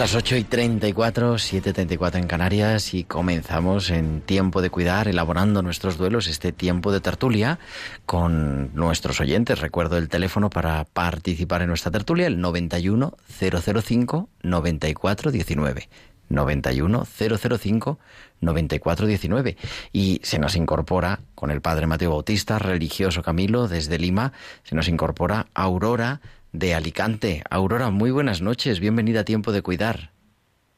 [0.05, 5.97] Las 8 y 34, 7.34 en Canarias y comenzamos en tiempo de cuidar, elaborando nuestros
[5.97, 7.57] duelos, este tiempo de tertulia
[8.05, 9.61] con nuestros oyentes.
[9.61, 15.89] Recuerdo el teléfono para participar en nuestra tertulia, el 91 005 9419.
[16.29, 17.99] 91 005
[18.41, 19.57] 9419
[19.91, 24.87] y se nos incorpora con el padre Mateo Bautista, religioso Camilo desde Lima, se nos
[24.87, 26.21] incorpora Aurora
[26.59, 27.43] de Alicante.
[27.49, 30.11] Aurora, muy buenas noches, bienvenida a Tiempo de Cuidar.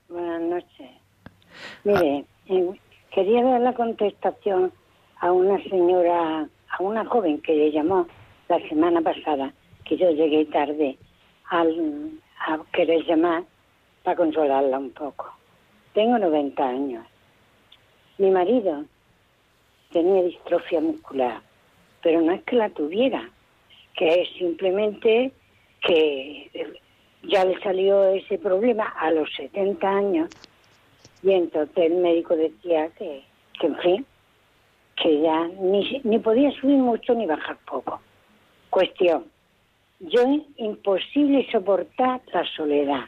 [0.09, 0.89] Buenas noches.
[1.83, 2.71] Mire, eh,
[3.11, 4.71] quería dar la contestación
[5.19, 8.07] a una señora, a una joven que le llamó
[8.49, 9.53] la semana pasada,
[9.85, 10.97] que yo llegué tarde
[11.49, 13.43] al, a querer llamar
[14.03, 15.31] para consolarla un poco.
[15.93, 17.05] Tengo 90 años.
[18.17, 18.83] Mi marido
[19.91, 21.41] tenía distrofia muscular,
[22.01, 23.29] pero no es que la tuviera,
[23.95, 25.31] que es simplemente
[25.81, 26.49] que
[27.23, 30.29] ya le salió ese problema a los 70 años
[31.23, 33.23] y entonces el médico decía que,
[33.59, 34.05] que en fin,
[35.01, 37.99] que ya ni, ni podía subir mucho ni bajar poco.
[38.69, 39.25] Cuestión,
[39.99, 43.05] yo es imposible soportar la soledad,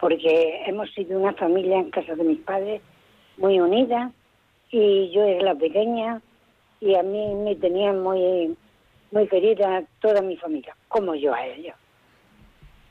[0.00, 2.82] porque hemos sido una familia en casa de mis padres
[3.36, 4.12] muy unida
[4.70, 6.20] y yo era la pequeña
[6.80, 8.56] y a mí me tenían muy,
[9.10, 11.74] muy querida toda mi familia, como yo a ellos.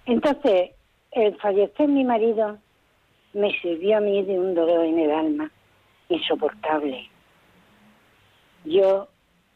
[0.06, 0.72] Entonces,
[1.12, 2.58] el fallecer mi marido
[3.34, 5.52] me sirvió a mí de un dolor en el alma
[6.10, 7.10] insoportable.
[8.64, 9.08] Yo,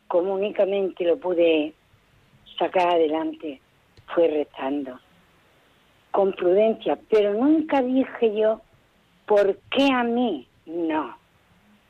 [0.07, 1.73] como únicamente lo pude
[2.57, 3.61] sacar adelante,
[4.13, 4.99] fue rezando,
[6.11, 8.61] con prudencia, pero nunca dije yo,
[9.25, 10.47] ¿por qué a mí?
[10.65, 11.15] No,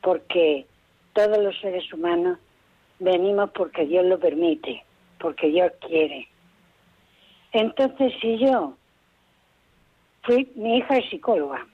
[0.02, 0.66] porque
[1.14, 2.38] todos los seres humanos
[3.00, 4.84] venimos porque Dios lo permite,
[5.20, 6.28] porque Dios quiere.
[7.52, 8.76] Entonces, si yo
[10.24, 11.66] fui, mi hija es psicóloga,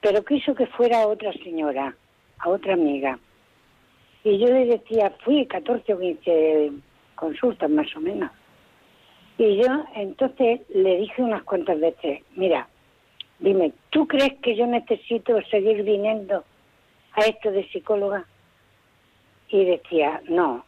[0.00, 1.94] pero quiso que fuera a otra señora,
[2.38, 3.18] a otra amiga.
[4.24, 6.72] Y yo le decía, fui 14 o 15
[7.14, 8.30] consultas más o menos.
[9.38, 12.68] Y yo entonces le dije unas cuantas veces, mira,
[13.38, 16.44] dime, ¿tú crees que yo necesito seguir viniendo
[17.12, 18.26] a esto de psicóloga?
[19.48, 20.64] Y decía, no,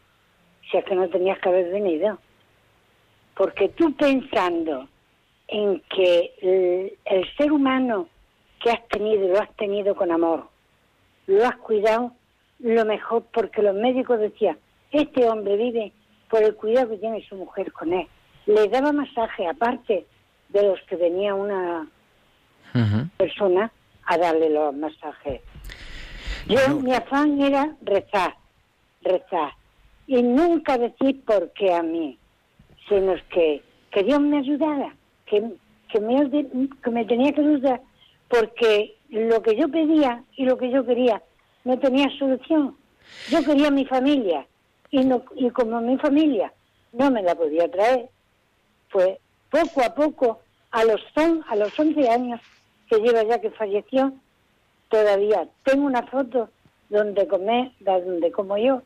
[0.71, 2.19] si es que no tenías que haber venido.
[3.35, 4.89] Porque tú pensando
[5.49, 8.09] en que el, el ser humano
[8.63, 10.49] que has tenido, lo has tenido con amor,
[11.27, 12.13] lo has cuidado
[12.59, 14.57] lo mejor, porque los médicos decían,
[14.93, 15.93] este hombre vive
[16.31, 18.07] por el cuidado que tiene su mujer con él.
[18.47, 20.07] Le daba masaje, aparte
[20.49, 21.89] de los que venía una
[23.17, 23.71] persona
[24.07, 25.41] a darle los masajes.
[26.47, 28.35] Yo, mi afán era rezar,
[29.03, 29.53] rezar.
[30.07, 32.19] Y nunca decir por qué a mí,
[32.89, 34.95] sino que, que Dios me ayudara,
[35.27, 35.43] que,
[35.91, 36.31] que, me,
[36.83, 37.81] que me tenía que ayudar,
[38.29, 41.23] porque lo que yo pedía y lo que yo quería
[41.65, 42.77] no tenía solución.
[43.29, 44.47] Yo quería mi familia,
[44.91, 46.53] y, no, y como mi familia
[46.93, 48.09] no me la podía traer,
[48.91, 49.19] pues
[49.51, 52.41] poco a poco, a los, on- a los 11 años
[52.89, 54.13] que lleva ya que falleció,
[54.89, 56.51] todavía tengo una foto
[56.89, 58.83] donde come, donde como yo,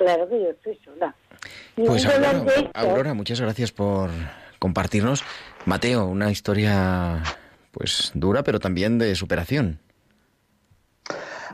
[0.00, 1.14] claro que yo estoy sola.
[1.76, 4.10] Y Pues Aurora, esto, Aurora, muchas gracias por
[4.58, 5.22] compartirnos.
[5.66, 7.22] Mateo, una historia
[7.70, 9.78] pues dura, pero también de superación.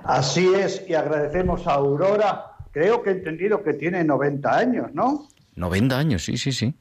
[0.04, 2.52] Así es, y agradecemos a Aurora.
[2.70, 5.28] Creo que he entendido que tiene 90 años, ¿no?
[5.56, 6.74] 90 años, sí, sí, sí.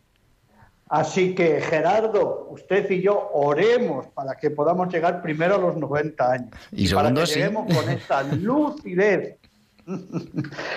[0.88, 6.32] Así que, Gerardo, usted y yo oremos para que podamos llegar primero a los 90
[6.32, 6.50] años.
[6.72, 7.34] Y para segundo, que sí.
[7.40, 9.40] lleguemos con esta lucidez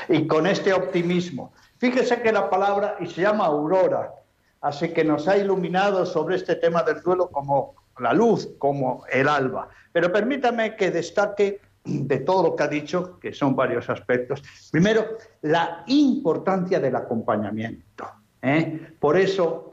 [0.09, 1.53] y con este optimismo.
[1.79, 4.13] Fíjese que la palabra, y se llama Aurora,
[4.61, 9.29] así que nos ha iluminado sobre este tema del duelo como la luz, como el
[9.29, 9.69] alba.
[9.93, 14.43] Pero permítame que destaque de todo lo que ha dicho, que son varios aspectos.
[14.71, 15.07] Primero,
[15.43, 18.07] la importancia del acompañamiento.
[18.43, 18.95] ¿eh?
[19.01, 19.73] Por eso,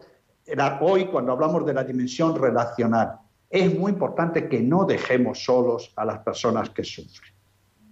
[0.81, 3.19] hoy cuando hablamos de la dimensión relacional,
[3.49, 7.34] es muy importante que no dejemos solos a las personas que sufren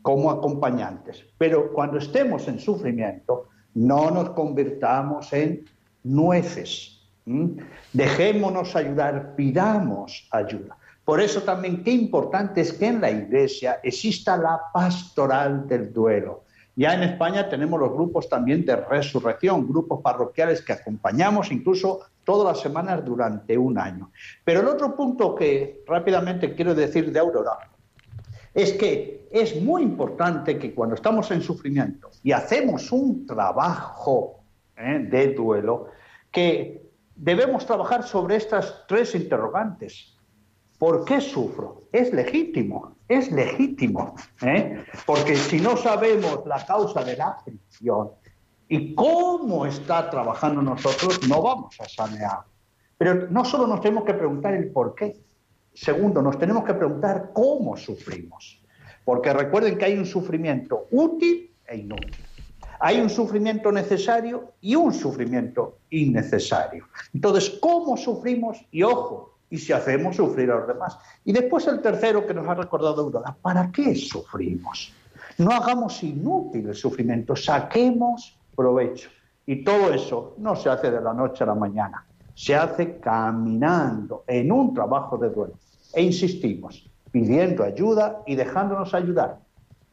[0.04, 1.26] como acompañantes.
[1.39, 5.66] Pero cuando estemos en sufrimiento, no nos convirtamos en
[6.04, 7.01] nueces.
[7.26, 7.56] ¿m?
[7.93, 10.78] Dejémonos ayudar, pidamos ayuda.
[11.06, 16.43] Por eso también qué importante es que en la iglesia exista la pastoral del duelo.
[16.76, 22.56] Ya en España tenemos los grupos también de resurrección, grupos parroquiales que acompañamos incluso todas
[22.56, 24.12] las semanas durante un año.
[24.43, 27.72] Pero el otro punto que rápidamente quiero decir de Aurora
[28.54, 34.43] es que es muy importante que cuando estamos en sufrimiento y hacemos un trabajo
[34.78, 34.99] ¿eh?
[35.10, 35.88] de duelo,
[36.32, 36.84] que
[37.16, 40.16] debemos trabajar sobre estas tres interrogantes.
[40.78, 41.84] ¿Por qué sufro?
[41.91, 44.84] Es legítimo, es legítimo, ¿eh?
[45.06, 48.12] porque si no sabemos la causa de la aflicción
[48.68, 52.39] y cómo está trabajando nosotros, no vamos a sanear.
[52.97, 55.16] Pero no solo nos tenemos que preguntar el por qué,
[55.74, 58.61] Segundo, nos tenemos que preguntar cómo sufrimos.
[59.03, 62.15] Porque recuerden que hay un sufrimiento útil e inútil.
[62.80, 66.86] Hay un sufrimiento necesario y un sufrimiento innecesario.
[67.13, 68.65] Entonces, ¿cómo sufrimos?
[68.71, 70.97] Y ojo, y si hacemos sufrir a los demás.
[71.24, 74.93] Y después el tercero que nos ha recordado Aurora, ¿para qué sufrimos?
[75.38, 79.09] No hagamos inútil el sufrimiento, saquemos provecho.
[79.45, 84.24] Y todo eso no se hace de la noche a la mañana, se hace caminando
[84.28, 85.53] en un trabajo de duelo.
[85.94, 89.39] E insistimos, pidiendo ayuda y dejándonos ayudar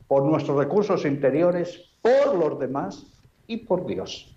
[0.09, 3.07] por nuestros recursos interiores, por los demás
[3.47, 4.35] y por Dios.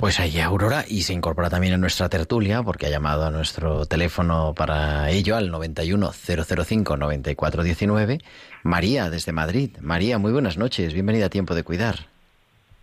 [0.00, 3.84] Pues ahí Aurora y se incorpora también en nuestra tertulia porque ha llamado a nuestro
[3.84, 8.22] teléfono para ello al 91-005-9419.
[8.62, 9.76] María desde Madrid.
[9.82, 10.94] María, muy buenas noches.
[10.94, 12.06] Bienvenida a Tiempo de Cuidar.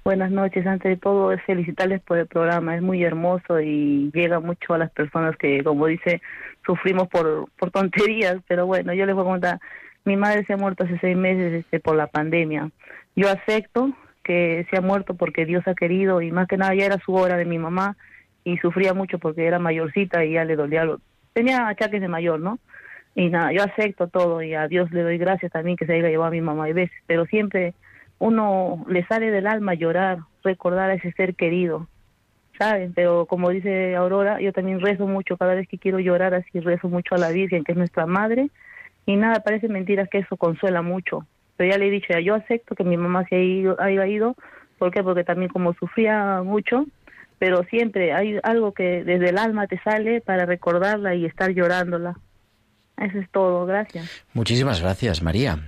[0.08, 0.66] Buenas noches.
[0.66, 2.74] Antes de todo, es felicitarles por el programa.
[2.74, 6.22] Es muy hermoso y llega mucho a las personas que, como dice,
[6.66, 8.38] sufrimos por, por tonterías.
[8.48, 9.60] Pero bueno, yo les voy a contar.
[10.06, 12.72] Mi madre se ha muerto hace seis meses este, por la pandemia.
[13.18, 13.92] Yo acepto
[14.24, 17.14] que se ha muerto porque Dios ha querido y más que nada ya era su
[17.14, 17.98] hora de mi mamá
[18.46, 20.86] y sufría mucho porque era mayorcita y ya le dolía.
[20.86, 21.02] Lo...
[21.34, 22.60] Tenía achaques de mayor, ¿no?
[23.14, 26.08] Y nada, yo acepto todo y a Dios le doy gracias también que se haya
[26.08, 27.74] llevado a mi mamá y veces, pero siempre
[28.20, 31.88] uno le sale del alma llorar, recordar a ese ser querido,
[32.58, 32.94] ¿saben?
[32.94, 36.90] Pero como dice Aurora, yo también rezo mucho, cada vez que quiero llorar así rezo
[36.90, 38.50] mucho a la Virgen, que es nuestra madre,
[39.06, 41.26] y nada, parece mentira que eso consuela mucho.
[41.56, 44.08] Pero ya le he dicho, ya, yo acepto que mi mamá se haya ido, haya
[44.08, 44.36] ido,
[44.78, 45.04] ¿por qué?
[45.04, 46.86] Porque también como sufría mucho,
[47.40, 52.16] pero siempre hay algo que desde el alma te sale para recordarla y estar llorándola.
[52.98, 54.26] Eso es todo, gracias.
[54.34, 55.60] Muchísimas gracias, María.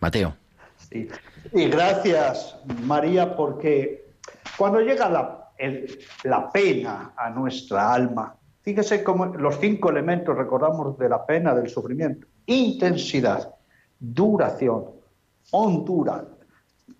[0.00, 0.47] Mateo.
[0.90, 1.08] Sí.
[1.52, 4.12] Y gracias, María, porque
[4.56, 10.98] cuando llega la, el- la pena a nuestra alma, fíjese cómo los cinco elementos recordamos
[10.98, 12.26] de la pena, del sufrimiento.
[12.46, 13.54] Intensidad,
[13.98, 14.86] duración,
[15.50, 16.24] hondura,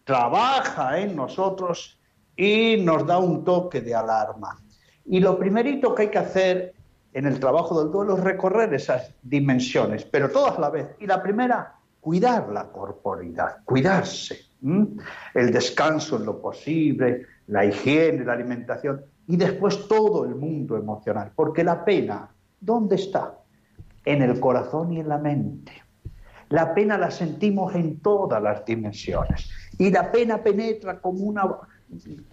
[0.04, 1.98] trabaja en nosotros
[2.36, 4.58] y nos da un toque de alarma.
[5.06, 6.74] Y lo primerito que hay que hacer
[7.14, 10.88] en el trabajo del duelo es recorrer esas dimensiones, pero todas a la vez.
[11.00, 11.74] Y la primera,
[12.08, 14.46] cuidar la corporalidad, cuidarse.
[15.34, 21.32] El descanso en lo posible, la higiene, la alimentación y después todo el mundo emocional.
[21.36, 23.34] Porque la pena, ¿dónde está?
[24.06, 25.70] En el corazón y en la mente.
[26.48, 29.50] La pena la sentimos en todas las dimensiones.
[29.76, 31.44] Y la pena penetra como una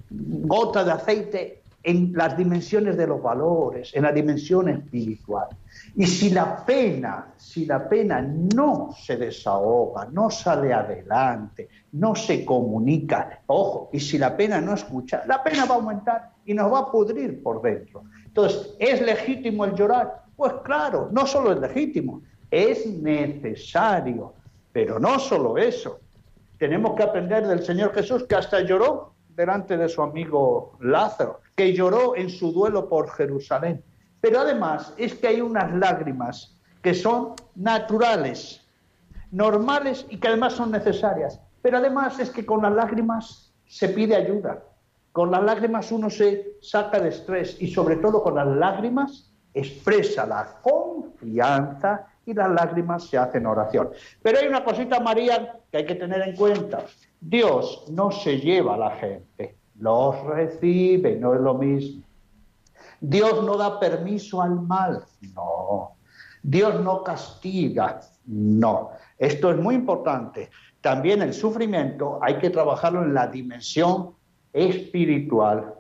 [0.09, 5.47] gota de aceite en las dimensiones de los valores, en la dimensión espiritual.
[5.95, 12.43] Y si la pena, si la pena no se desahoga, no sale adelante, no se
[12.43, 16.73] comunica, ojo, y si la pena no escucha, la pena va a aumentar y nos
[16.73, 18.03] va a pudrir por dentro.
[18.25, 20.23] Entonces, ¿es legítimo el llorar?
[20.36, 24.33] Pues claro, no solo es legítimo, es necesario.
[24.73, 26.01] Pero no solo eso.
[26.57, 31.74] Tenemos que aprender del Señor Jesús que hasta lloró delante de su amigo Lázaro, que
[31.74, 33.84] lloró en su duelo por Jerusalén.
[34.22, 38.62] Pero además es que hay unas lágrimas que son naturales,
[39.32, 41.39] normales y que además son necesarias.
[41.62, 44.64] Pero además es que con las lágrimas se pide ayuda.
[45.12, 50.26] Con las lágrimas uno se saca de estrés y sobre todo con las lágrimas expresa
[50.26, 53.91] la confianza y las lágrimas se hacen oración.
[54.22, 56.84] Pero hay una cosita, María, que hay que tener en cuenta.
[57.22, 62.03] Dios no se lleva a la gente, los recibe, no es lo mismo.
[63.01, 65.03] Dios no da permiso al mal,
[65.34, 65.95] no.
[66.41, 68.91] Dios no castiga, no.
[69.17, 70.49] Esto es muy importante.
[70.82, 74.11] También el sufrimiento hay que trabajarlo en la dimensión
[74.53, 75.73] espiritual,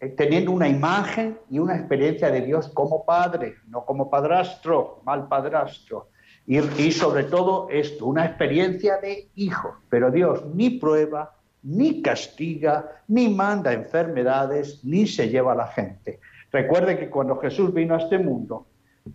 [0.00, 5.28] eh, teniendo una imagen y una experiencia de Dios como padre, no como padrastro, mal
[5.28, 6.08] padrastro.
[6.46, 9.76] Y, y sobre todo esto, una experiencia de hijo.
[9.88, 16.20] Pero Dios ni prueba, ni castiga, ni manda enfermedades, ni se lleva a la gente.
[16.52, 18.66] Recuerde que cuando Jesús vino a este mundo,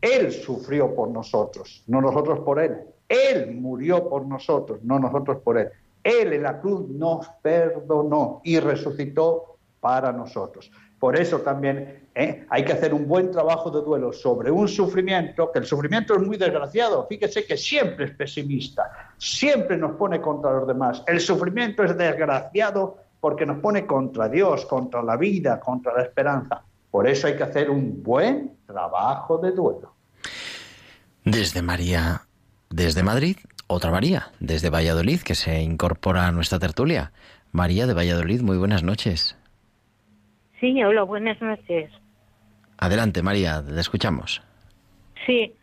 [0.01, 2.77] Él sufrió por nosotros, no nosotros por Él.
[3.07, 5.69] Él murió por nosotros, no nosotros por Él.
[6.03, 10.71] Él en la cruz nos perdonó y resucitó para nosotros.
[10.99, 12.45] Por eso también ¿eh?
[12.49, 16.21] hay que hacer un buen trabajo de duelo sobre un sufrimiento, que el sufrimiento es
[16.21, 17.05] muy desgraciado.
[17.07, 21.03] Fíjese que siempre es pesimista, siempre nos pone contra los demás.
[21.05, 26.63] El sufrimiento es desgraciado porque nos pone contra Dios, contra la vida, contra la esperanza.
[26.89, 29.93] Por eso hay que hacer un buen trabajo de duelo.
[31.25, 32.21] Desde María,
[32.69, 33.37] desde Madrid,
[33.67, 37.11] otra María, desde Valladolid, que se incorpora a nuestra tertulia.
[37.51, 39.35] María de Valladolid, muy buenas noches.
[40.59, 41.91] Sí, hola, buenas noches.
[42.77, 44.41] Adelante, María, te escuchamos.
[45.25, 45.53] Sí,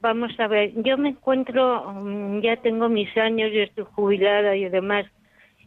[0.00, 4.68] vamos a ver, yo me encuentro, mm, ya tengo mis años, yo estoy jubilada y
[4.68, 5.06] demás,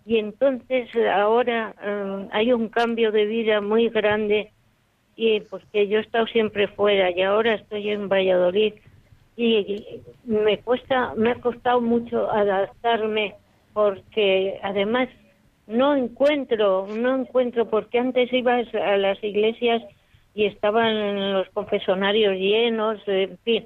[0.06, 4.52] y entonces ahora eh, hay un cambio de vida muy grande,
[5.16, 8.74] y porque yo he estado siempre fuera y ahora estoy en Valladolid,
[9.38, 9.84] y
[10.26, 13.36] me cuesta, me ha costado mucho adaptarme,
[13.74, 15.10] porque además
[15.68, 19.82] no encuentro, no encuentro, porque antes ibas a las iglesias
[20.34, 23.66] y estaban los confesonarios llenos, en fin,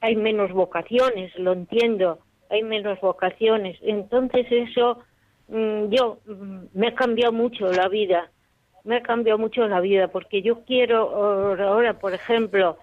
[0.00, 2.18] hay menos vocaciones, lo entiendo,
[2.50, 3.78] hay menos vocaciones.
[3.82, 4.98] Entonces eso,
[5.48, 8.30] mm, yo, mm, me ha cambiado mucho la vida,
[8.84, 12.78] me ha cambiado mucho la vida, porque yo quiero ahora, por ejemplo,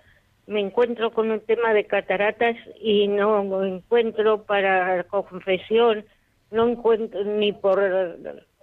[0.48, 6.06] me encuentro con un tema de cataratas y no encuentro para confesión,
[6.56, 7.80] no encuentro ni por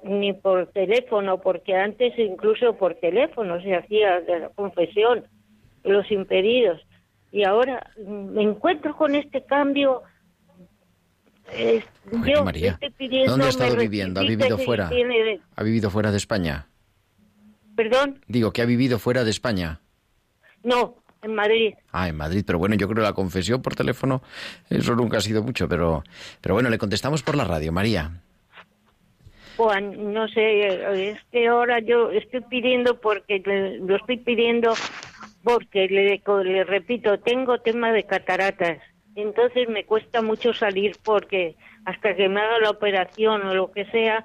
[0.03, 5.25] ni por teléfono, porque antes incluso por teléfono se hacía de la confesión,
[5.85, 6.81] los impedidos.
[7.31, 10.03] Y ahora me encuentro con este cambio.
[12.27, 14.21] Yo María, estoy pidiendo ¿dónde ha estado viviendo?
[14.21, 14.89] ¿Ha vivido fuera?
[14.89, 16.67] tiene- ¿Ha vivido fuera de España?
[17.77, 19.81] Perdón, Digo, que ha vivido fuera de España.
[20.63, 21.75] no, en Madrid.
[21.93, 24.23] Ah, en Madrid, pero bueno, yo creo que la confesión por teléfono,
[24.69, 26.03] eso nunca ha sido mucho, pero,
[26.41, 28.11] pero bueno, le contestamos por la radio, María.
[29.57, 33.41] Juan, no sé, es que ahora yo estoy pidiendo porque
[33.81, 34.75] lo estoy pidiendo
[35.45, 38.79] porque le, le repito, tengo tema de cataratas,
[39.15, 41.55] entonces me cuesta mucho salir porque
[41.85, 44.25] hasta que me haga la operación o lo que sea,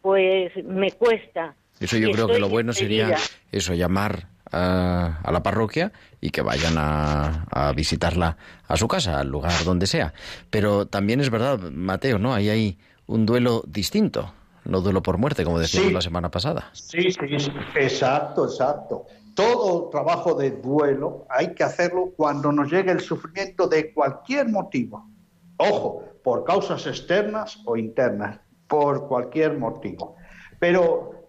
[0.00, 1.54] pues me cuesta.
[1.78, 3.16] Eso yo Y creo que lo bueno sería
[3.52, 8.36] eso, llamar a, a la parroquia y que vayan a, a visitarla
[8.68, 10.12] a su casa, al lugar donde sea.
[10.50, 12.34] Pero también es verdad, Mateo, ¿no?
[12.34, 14.32] Ahí hay un duelo distinto,
[14.64, 15.94] no duelo por muerte, como decíamos Sí.
[15.94, 16.70] la semana pasada.
[16.72, 19.06] Sí, sí, sí, exacto, exacto.
[19.34, 25.08] Todo trabajo de duelo hay que hacerlo cuando nos llegue el sufrimiento de cualquier motivo.
[25.56, 28.38] Ojo, por causas externas o internas,
[28.68, 30.16] por cualquier motivo.
[30.60, 31.21] Pero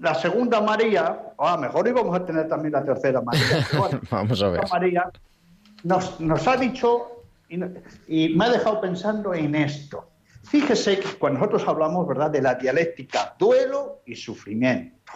[0.00, 3.66] la segunda María, ah, mejor íbamos a tener también la tercera María.
[3.78, 4.60] bueno, Vamos a ver.
[4.70, 5.10] María
[5.84, 7.56] nos, nos ha dicho y,
[8.08, 10.08] y me ha dejado pensando en esto.
[10.44, 15.12] Fíjese que cuando nosotros hablamos, ¿verdad?, de la dialéctica duelo y sufrimiento.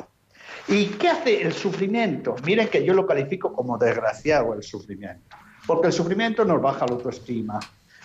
[0.68, 2.36] ¿Y qué hace el sufrimiento?
[2.44, 6.94] Miren que yo lo califico como desgraciado el sufrimiento, porque el sufrimiento nos baja la
[6.94, 7.58] autoestima,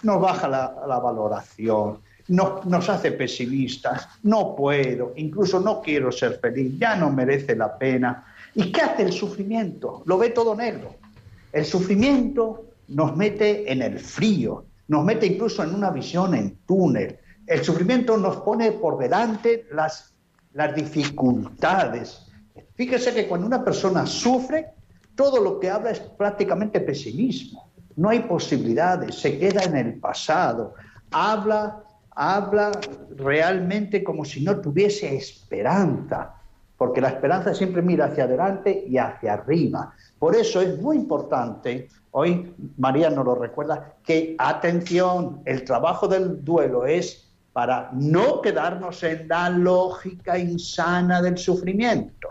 [0.04, 2.00] nos baja la, la valoración,
[2.30, 8.26] nos, hace pesimistas, no puedo, incluso no quiero ser feliz, ya no merece la pena.
[8.54, 10.04] ¿Y qué hace el sufrimiento?
[10.06, 10.96] Lo ve todo negro.
[11.52, 17.18] El sufrimiento nos mete en el frío, nos mete incluso en una visión en túnel.
[17.46, 20.14] El sufrimiento nos pone por delante las,
[20.54, 22.28] las dificultades.
[22.76, 24.68] Fíjese que cuando una persona sufre,
[25.16, 27.70] todo lo que habla es prácticamente pesimismo.
[27.96, 30.76] No hay posibilidades, se queda en el pasado.
[31.10, 31.84] Habla,
[32.20, 32.72] habla
[33.16, 36.34] realmente como si no tuviese esperanza,
[36.76, 39.94] porque la esperanza siempre mira hacia adelante y hacia arriba.
[40.18, 46.44] Por eso es muy importante, hoy María nos lo recuerda, que atención, el trabajo del
[46.44, 52.30] duelo es para no quedarnos en la lógica insana del sufrimiento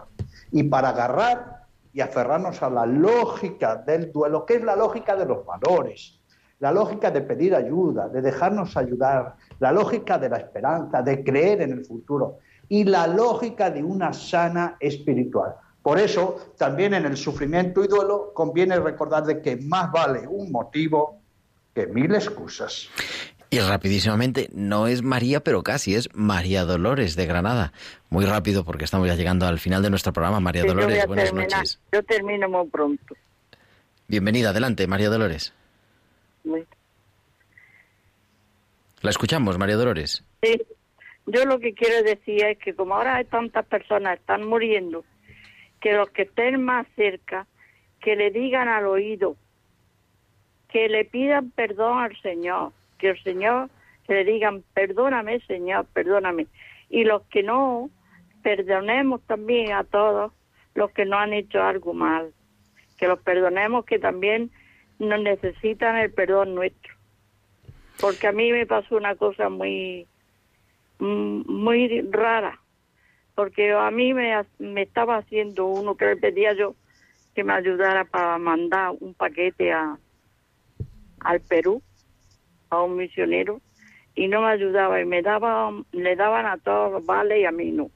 [0.50, 5.26] y para agarrar y aferrarnos a la lógica del duelo, que es la lógica de
[5.26, 6.15] los valores,
[6.58, 11.62] la lógica de pedir ayuda, de dejarnos ayudar, la lógica de la esperanza, de creer
[11.62, 12.38] en el futuro
[12.68, 15.54] y la lógica de una sana espiritual.
[15.82, 20.50] Por eso, también en el sufrimiento y duelo conviene recordar de que más vale un
[20.50, 21.20] motivo
[21.74, 22.88] que mil excusas.
[23.50, 27.72] Y rapidísimamente, no es María, pero casi es María Dolores de Granada.
[28.10, 30.40] Muy rápido porque estamos ya llegando al final de nuestro programa.
[30.40, 31.50] María Sí, Dolores, buenas terminar.
[31.58, 31.78] noches.
[31.92, 33.14] Yo termino muy pronto.
[34.08, 35.52] Bienvenida, adelante, María Dolores.
[39.02, 40.24] La escuchamos, María Dolores.
[40.42, 40.60] Sí,
[41.26, 45.04] yo lo que quiero decir es que como ahora hay tantas personas están muriendo,
[45.80, 47.46] que los que estén más cerca,
[48.00, 49.36] que le digan al oído,
[50.68, 53.70] que le pidan perdón al Señor, que el Señor
[54.06, 56.46] que le digan, perdóname Señor, perdóname.
[56.88, 57.90] Y los que no,
[58.42, 60.32] perdonemos también a todos
[60.74, 62.32] los que no han hecho algo mal,
[62.98, 64.50] que los perdonemos que también
[64.98, 66.94] nos necesitan el perdón nuestro.
[68.00, 70.06] Porque a mí me pasó una cosa muy,
[70.98, 72.60] mm, muy rara,
[73.34, 76.74] porque a mí me, me estaba haciendo uno que le pedía yo
[77.34, 79.98] que me ayudara para mandar un paquete a,
[81.20, 81.82] al Perú,
[82.70, 83.60] a un misionero,
[84.14, 87.72] y no me ayudaba, y me daban, le daban a todos vale y a mí
[87.72, 87.90] no.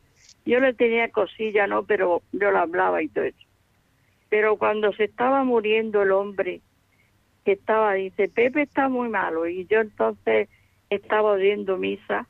[0.44, 3.38] Yo le tenía cosilla, no, pero yo le hablaba y todo eso.
[4.28, 6.60] Pero cuando se estaba muriendo el hombre,
[7.44, 10.48] que estaba, dice, Pepe está muy malo, y yo entonces
[10.90, 12.26] estaba oyendo misa,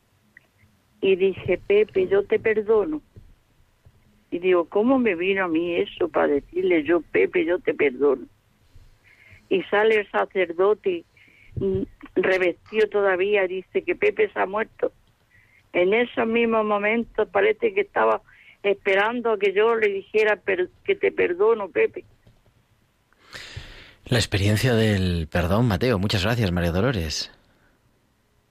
[1.01, 3.01] y dije, Pepe, yo te perdono.
[4.31, 8.27] Y digo, ¿cómo me vino a mí eso para decirle yo, Pepe, yo te perdono?
[9.49, 11.05] Y sale el sacerdote
[11.57, 11.83] mm,
[12.15, 14.93] revestido todavía, dice que Pepe se ha muerto.
[15.73, 18.23] En esos mismos momentos parece que estaba
[18.63, 20.41] esperando a que yo le dijera
[20.85, 22.05] que te perdono, Pepe.
[24.11, 25.99] La experiencia del perdón, Mateo.
[26.01, 27.31] Muchas gracias, María Dolores.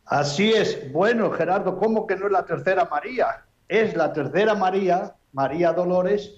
[0.05, 0.91] Así es.
[0.91, 3.45] Bueno, Gerardo, ¿cómo que no es la tercera María?
[3.68, 6.32] Es la tercera María, María Dolores,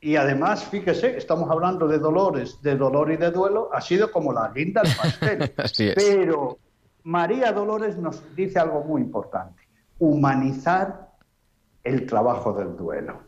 [0.00, 4.32] y además, fíjese, estamos hablando de dolores, de dolor y de duelo, ha sido como
[4.32, 5.54] la guinda del pastel.
[5.56, 5.94] Así es.
[5.94, 6.58] Pero
[7.02, 9.62] María Dolores nos dice algo muy importante,
[9.98, 11.08] humanizar
[11.82, 13.20] el trabajo del duelo.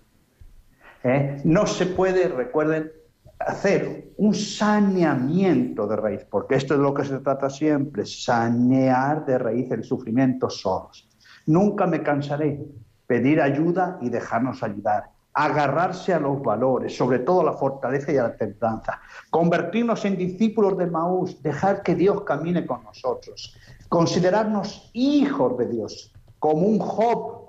[1.05, 1.41] ¿Eh?
[1.45, 2.93] No se puede, recuerden,
[3.39, 9.39] hacer un saneamiento de raíz, porque esto es lo que se trata siempre, sanear de
[9.39, 11.09] raíz el sufrimiento solos.
[11.47, 12.61] Nunca me cansaré
[13.07, 18.17] pedir ayuda y dejarnos ayudar, agarrarse a los valores, sobre todo a la fortaleza y
[18.17, 23.57] a la templanza, convertirnos en discípulos de Maús, dejar que Dios camine con nosotros,
[23.89, 27.49] considerarnos hijos de Dios, como un Job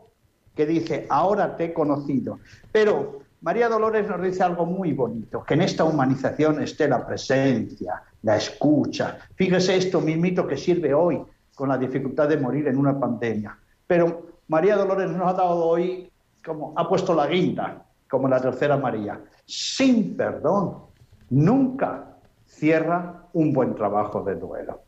[0.56, 2.40] que dice, ahora te he conocido.
[2.72, 8.04] Pero María Dolores nos dice algo muy bonito, que en esta humanización esté la presencia,
[8.24, 9.18] la escucha.
[9.36, 11.22] Fíjese esto mismito que sirve hoy
[11.56, 13.58] con la dificultad de morir en una pandemia.
[13.88, 16.12] Pero María Dolores nos ha dado hoy,
[16.44, 19.22] como ha puesto la guinda, como la tercera María.
[19.46, 20.88] Sin perdón,
[21.30, 24.82] nunca cierra un buen trabajo de duelo.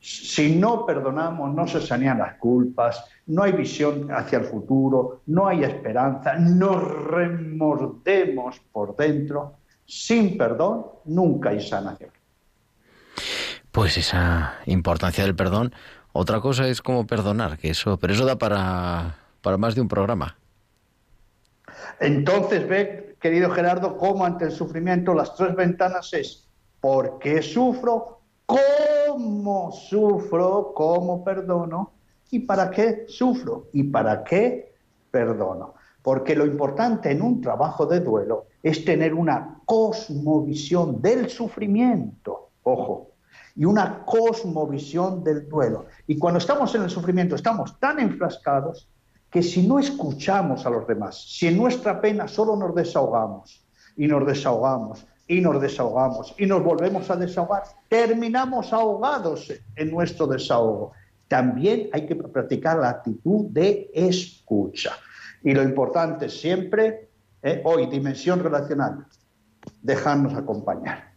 [0.00, 5.48] Si no perdonamos, no se sanean las culpas, no hay visión hacia el futuro, no
[5.48, 9.54] hay esperanza, nos remordemos por dentro.
[9.84, 12.10] Sin perdón, nunca hay sanación.
[13.72, 15.72] Pues esa importancia del perdón.
[16.12, 19.88] Otra cosa es cómo perdonar, que eso, pero eso da para, para más de un
[19.88, 20.36] programa.
[22.00, 26.48] Entonces ve, querido Gerardo, cómo ante el sufrimiento las tres ventanas es
[26.80, 28.17] ¿por qué sufro?
[28.48, 30.72] ¿Cómo sufro?
[30.74, 31.92] ¿Cómo perdono?
[32.30, 33.68] ¿Y para qué sufro?
[33.74, 34.72] ¿Y para qué
[35.10, 35.74] perdono?
[36.02, 43.10] Porque lo importante en un trabajo de duelo es tener una cosmovisión del sufrimiento, ojo,
[43.54, 45.84] y una cosmovisión del duelo.
[46.06, 48.88] Y cuando estamos en el sufrimiento estamos tan enfrascados
[49.30, 53.62] que si no escuchamos a los demás, si en nuestra pena solo nos desahogamos
[53.94, 60.26] y nos desahogamos y nos desahogamos y nos volvemos a desahogar, terminamos ahogados en nuestro
[60.26, 60.92] desahogo.
[61.28, 64.92] También hay que practicar la actitud de escucha.
[65.44, 67.10] Y lo importante siempre,
[67.42, 69.06] eh, hoy, dimensión relacional,
[69.82, 71.12] dejarnos acompañar.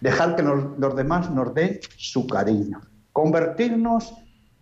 [0.00, 2.80] Dejar que nos- los demás nos den su cariño.
[3.12, 4.14] Convertirnos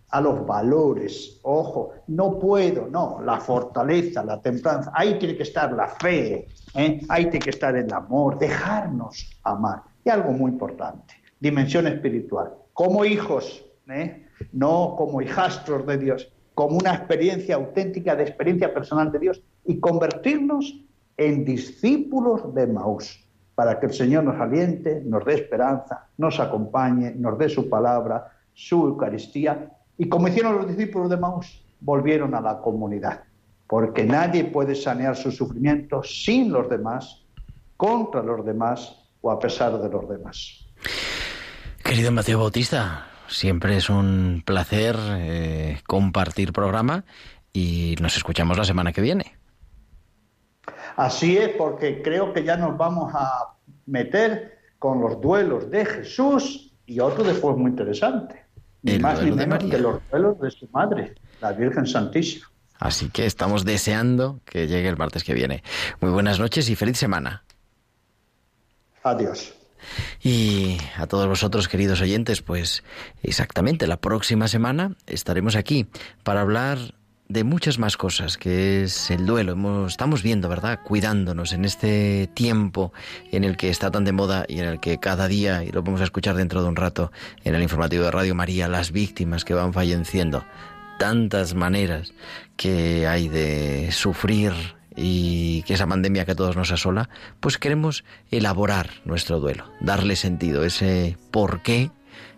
[0.09, 1.39] a los valores.
[1.43, 4.91] Ojo, no puedo, no, la fortaleza, la templanza.
[4.93, 7.01] Ahí tiene que estar la fe, ¿eh?
[7.09, 9.83] ahí tiene que estar el amor, dejarnos amar.
[10.03, 12.53] Y algo muy importante, dimensión espiritual.
[12.73, 14.27] Como hijos, ¿eh?
[14.51, 19.79] no como hijastros de Dios, como una experiencia auténtica de experiencia personal de Dios y
[19.79, 20.81] convertirnos
[21.17, 27.11] en discípulos de Maús, para que el Señor nos aliente, nos dé esperanza, nos acompañe,
[27.11, 29.69] nos dé su palabra, su Eucaristía.
[29.99, 33.25] Y como hicieron los discípulos de Maús, volvieron a la comunidad,
[33.67, 37.25] porque nadie puede sanear su sufrimiento sin los demás,
[37.75, 40.65] contra los demás o a pesar de los demás.
[41.83, 47.03] Querido Mateo Bautista, siempre es un placer eh, compartir programa
[47.51, 49.35] y nos escuchamos la semana que viene.
[50.95, 56.73] Así es, porque creo que ya nos vamos a meter con los duelos de Jesús
[56.85, 58.38] y otro después muy interesante.
[58.81, 62.47] Ni más ni menos que los duelos de su madre, la Virgen Santísima.
[62.79, 65.63] Así que estamos deseando que llegue el martes que viene.
[65.99, 67.43] Muy buenas noches y feliz semana.
[69.03, 69.53] Adiós.
[70.21, 72.83] Y a todos vosotros, queridos oyentes, pues
[73.23, 75.87] exactamente, la próxima semana estaremos aquí
[76.23, 76.77] para hablar
[77.29, 79.85] de muchas más cosas, que es el duelo.
[79.85, 80.79] Estamos viendo, ¿verdad?
[80.83, 82.91] Cuidándonos en este tiempo
[83.31, 85.83] en el que está tan de moda y en el que cada día, y lo
[85.83, 87.11] vamos a escuchar dentro de un rato
[87.43, 90.43] en el informativo de Radio María, las víctimas que van falleciendo.
[90.97, 92.13] Tantas maneras
[92.57, 94.51] que hay de sufrir
[94.95, 97.09] y que esa pandemia que a todos nos asola,
[97.39, 101.91] pues queremos elaborar nuestro duelo, darle sentido, ese por qué,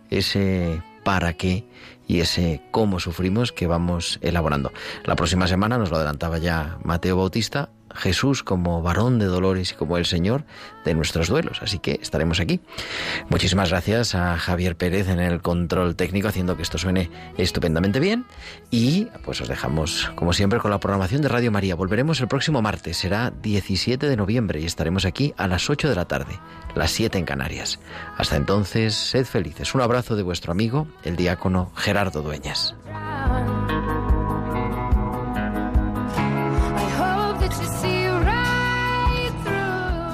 [0.10, 1.64] ese para qué
[2.12, 4.74] y ese cómo sufrimos que vamos elaborando.
[5.06, 9.76] La próxima semana nos lo adelantaba ya Mateo Bautista, Jesús como varón de dolores y
[9.76, 10.44] como el Señor
[10.86, 11.62] de nuestros duelos.
[11.62, 12.60] Así que estaremos aquí.
[13.30, 18.26] Muchísimas gracias a Javier Pérez en el control técnico haciendo que esto suene estupendamente bien.
[18.70, 21.76] Y pues os dejamos, como siempre, con la programación de Radio María.
[21.76, 25.96] Volveremos el próximo martes, será 17 de noviembre y estaremos aquí a las 8 de
[25.96, 26.40] la tarde,
[26.76, 27.80] las 7 en Canarias.
[28.18, 29.74] Hasta entonces, sed felices.
[29.76, 32.76] Un abrazo de vuestro amigo, el diácono Gerardo Dueñas.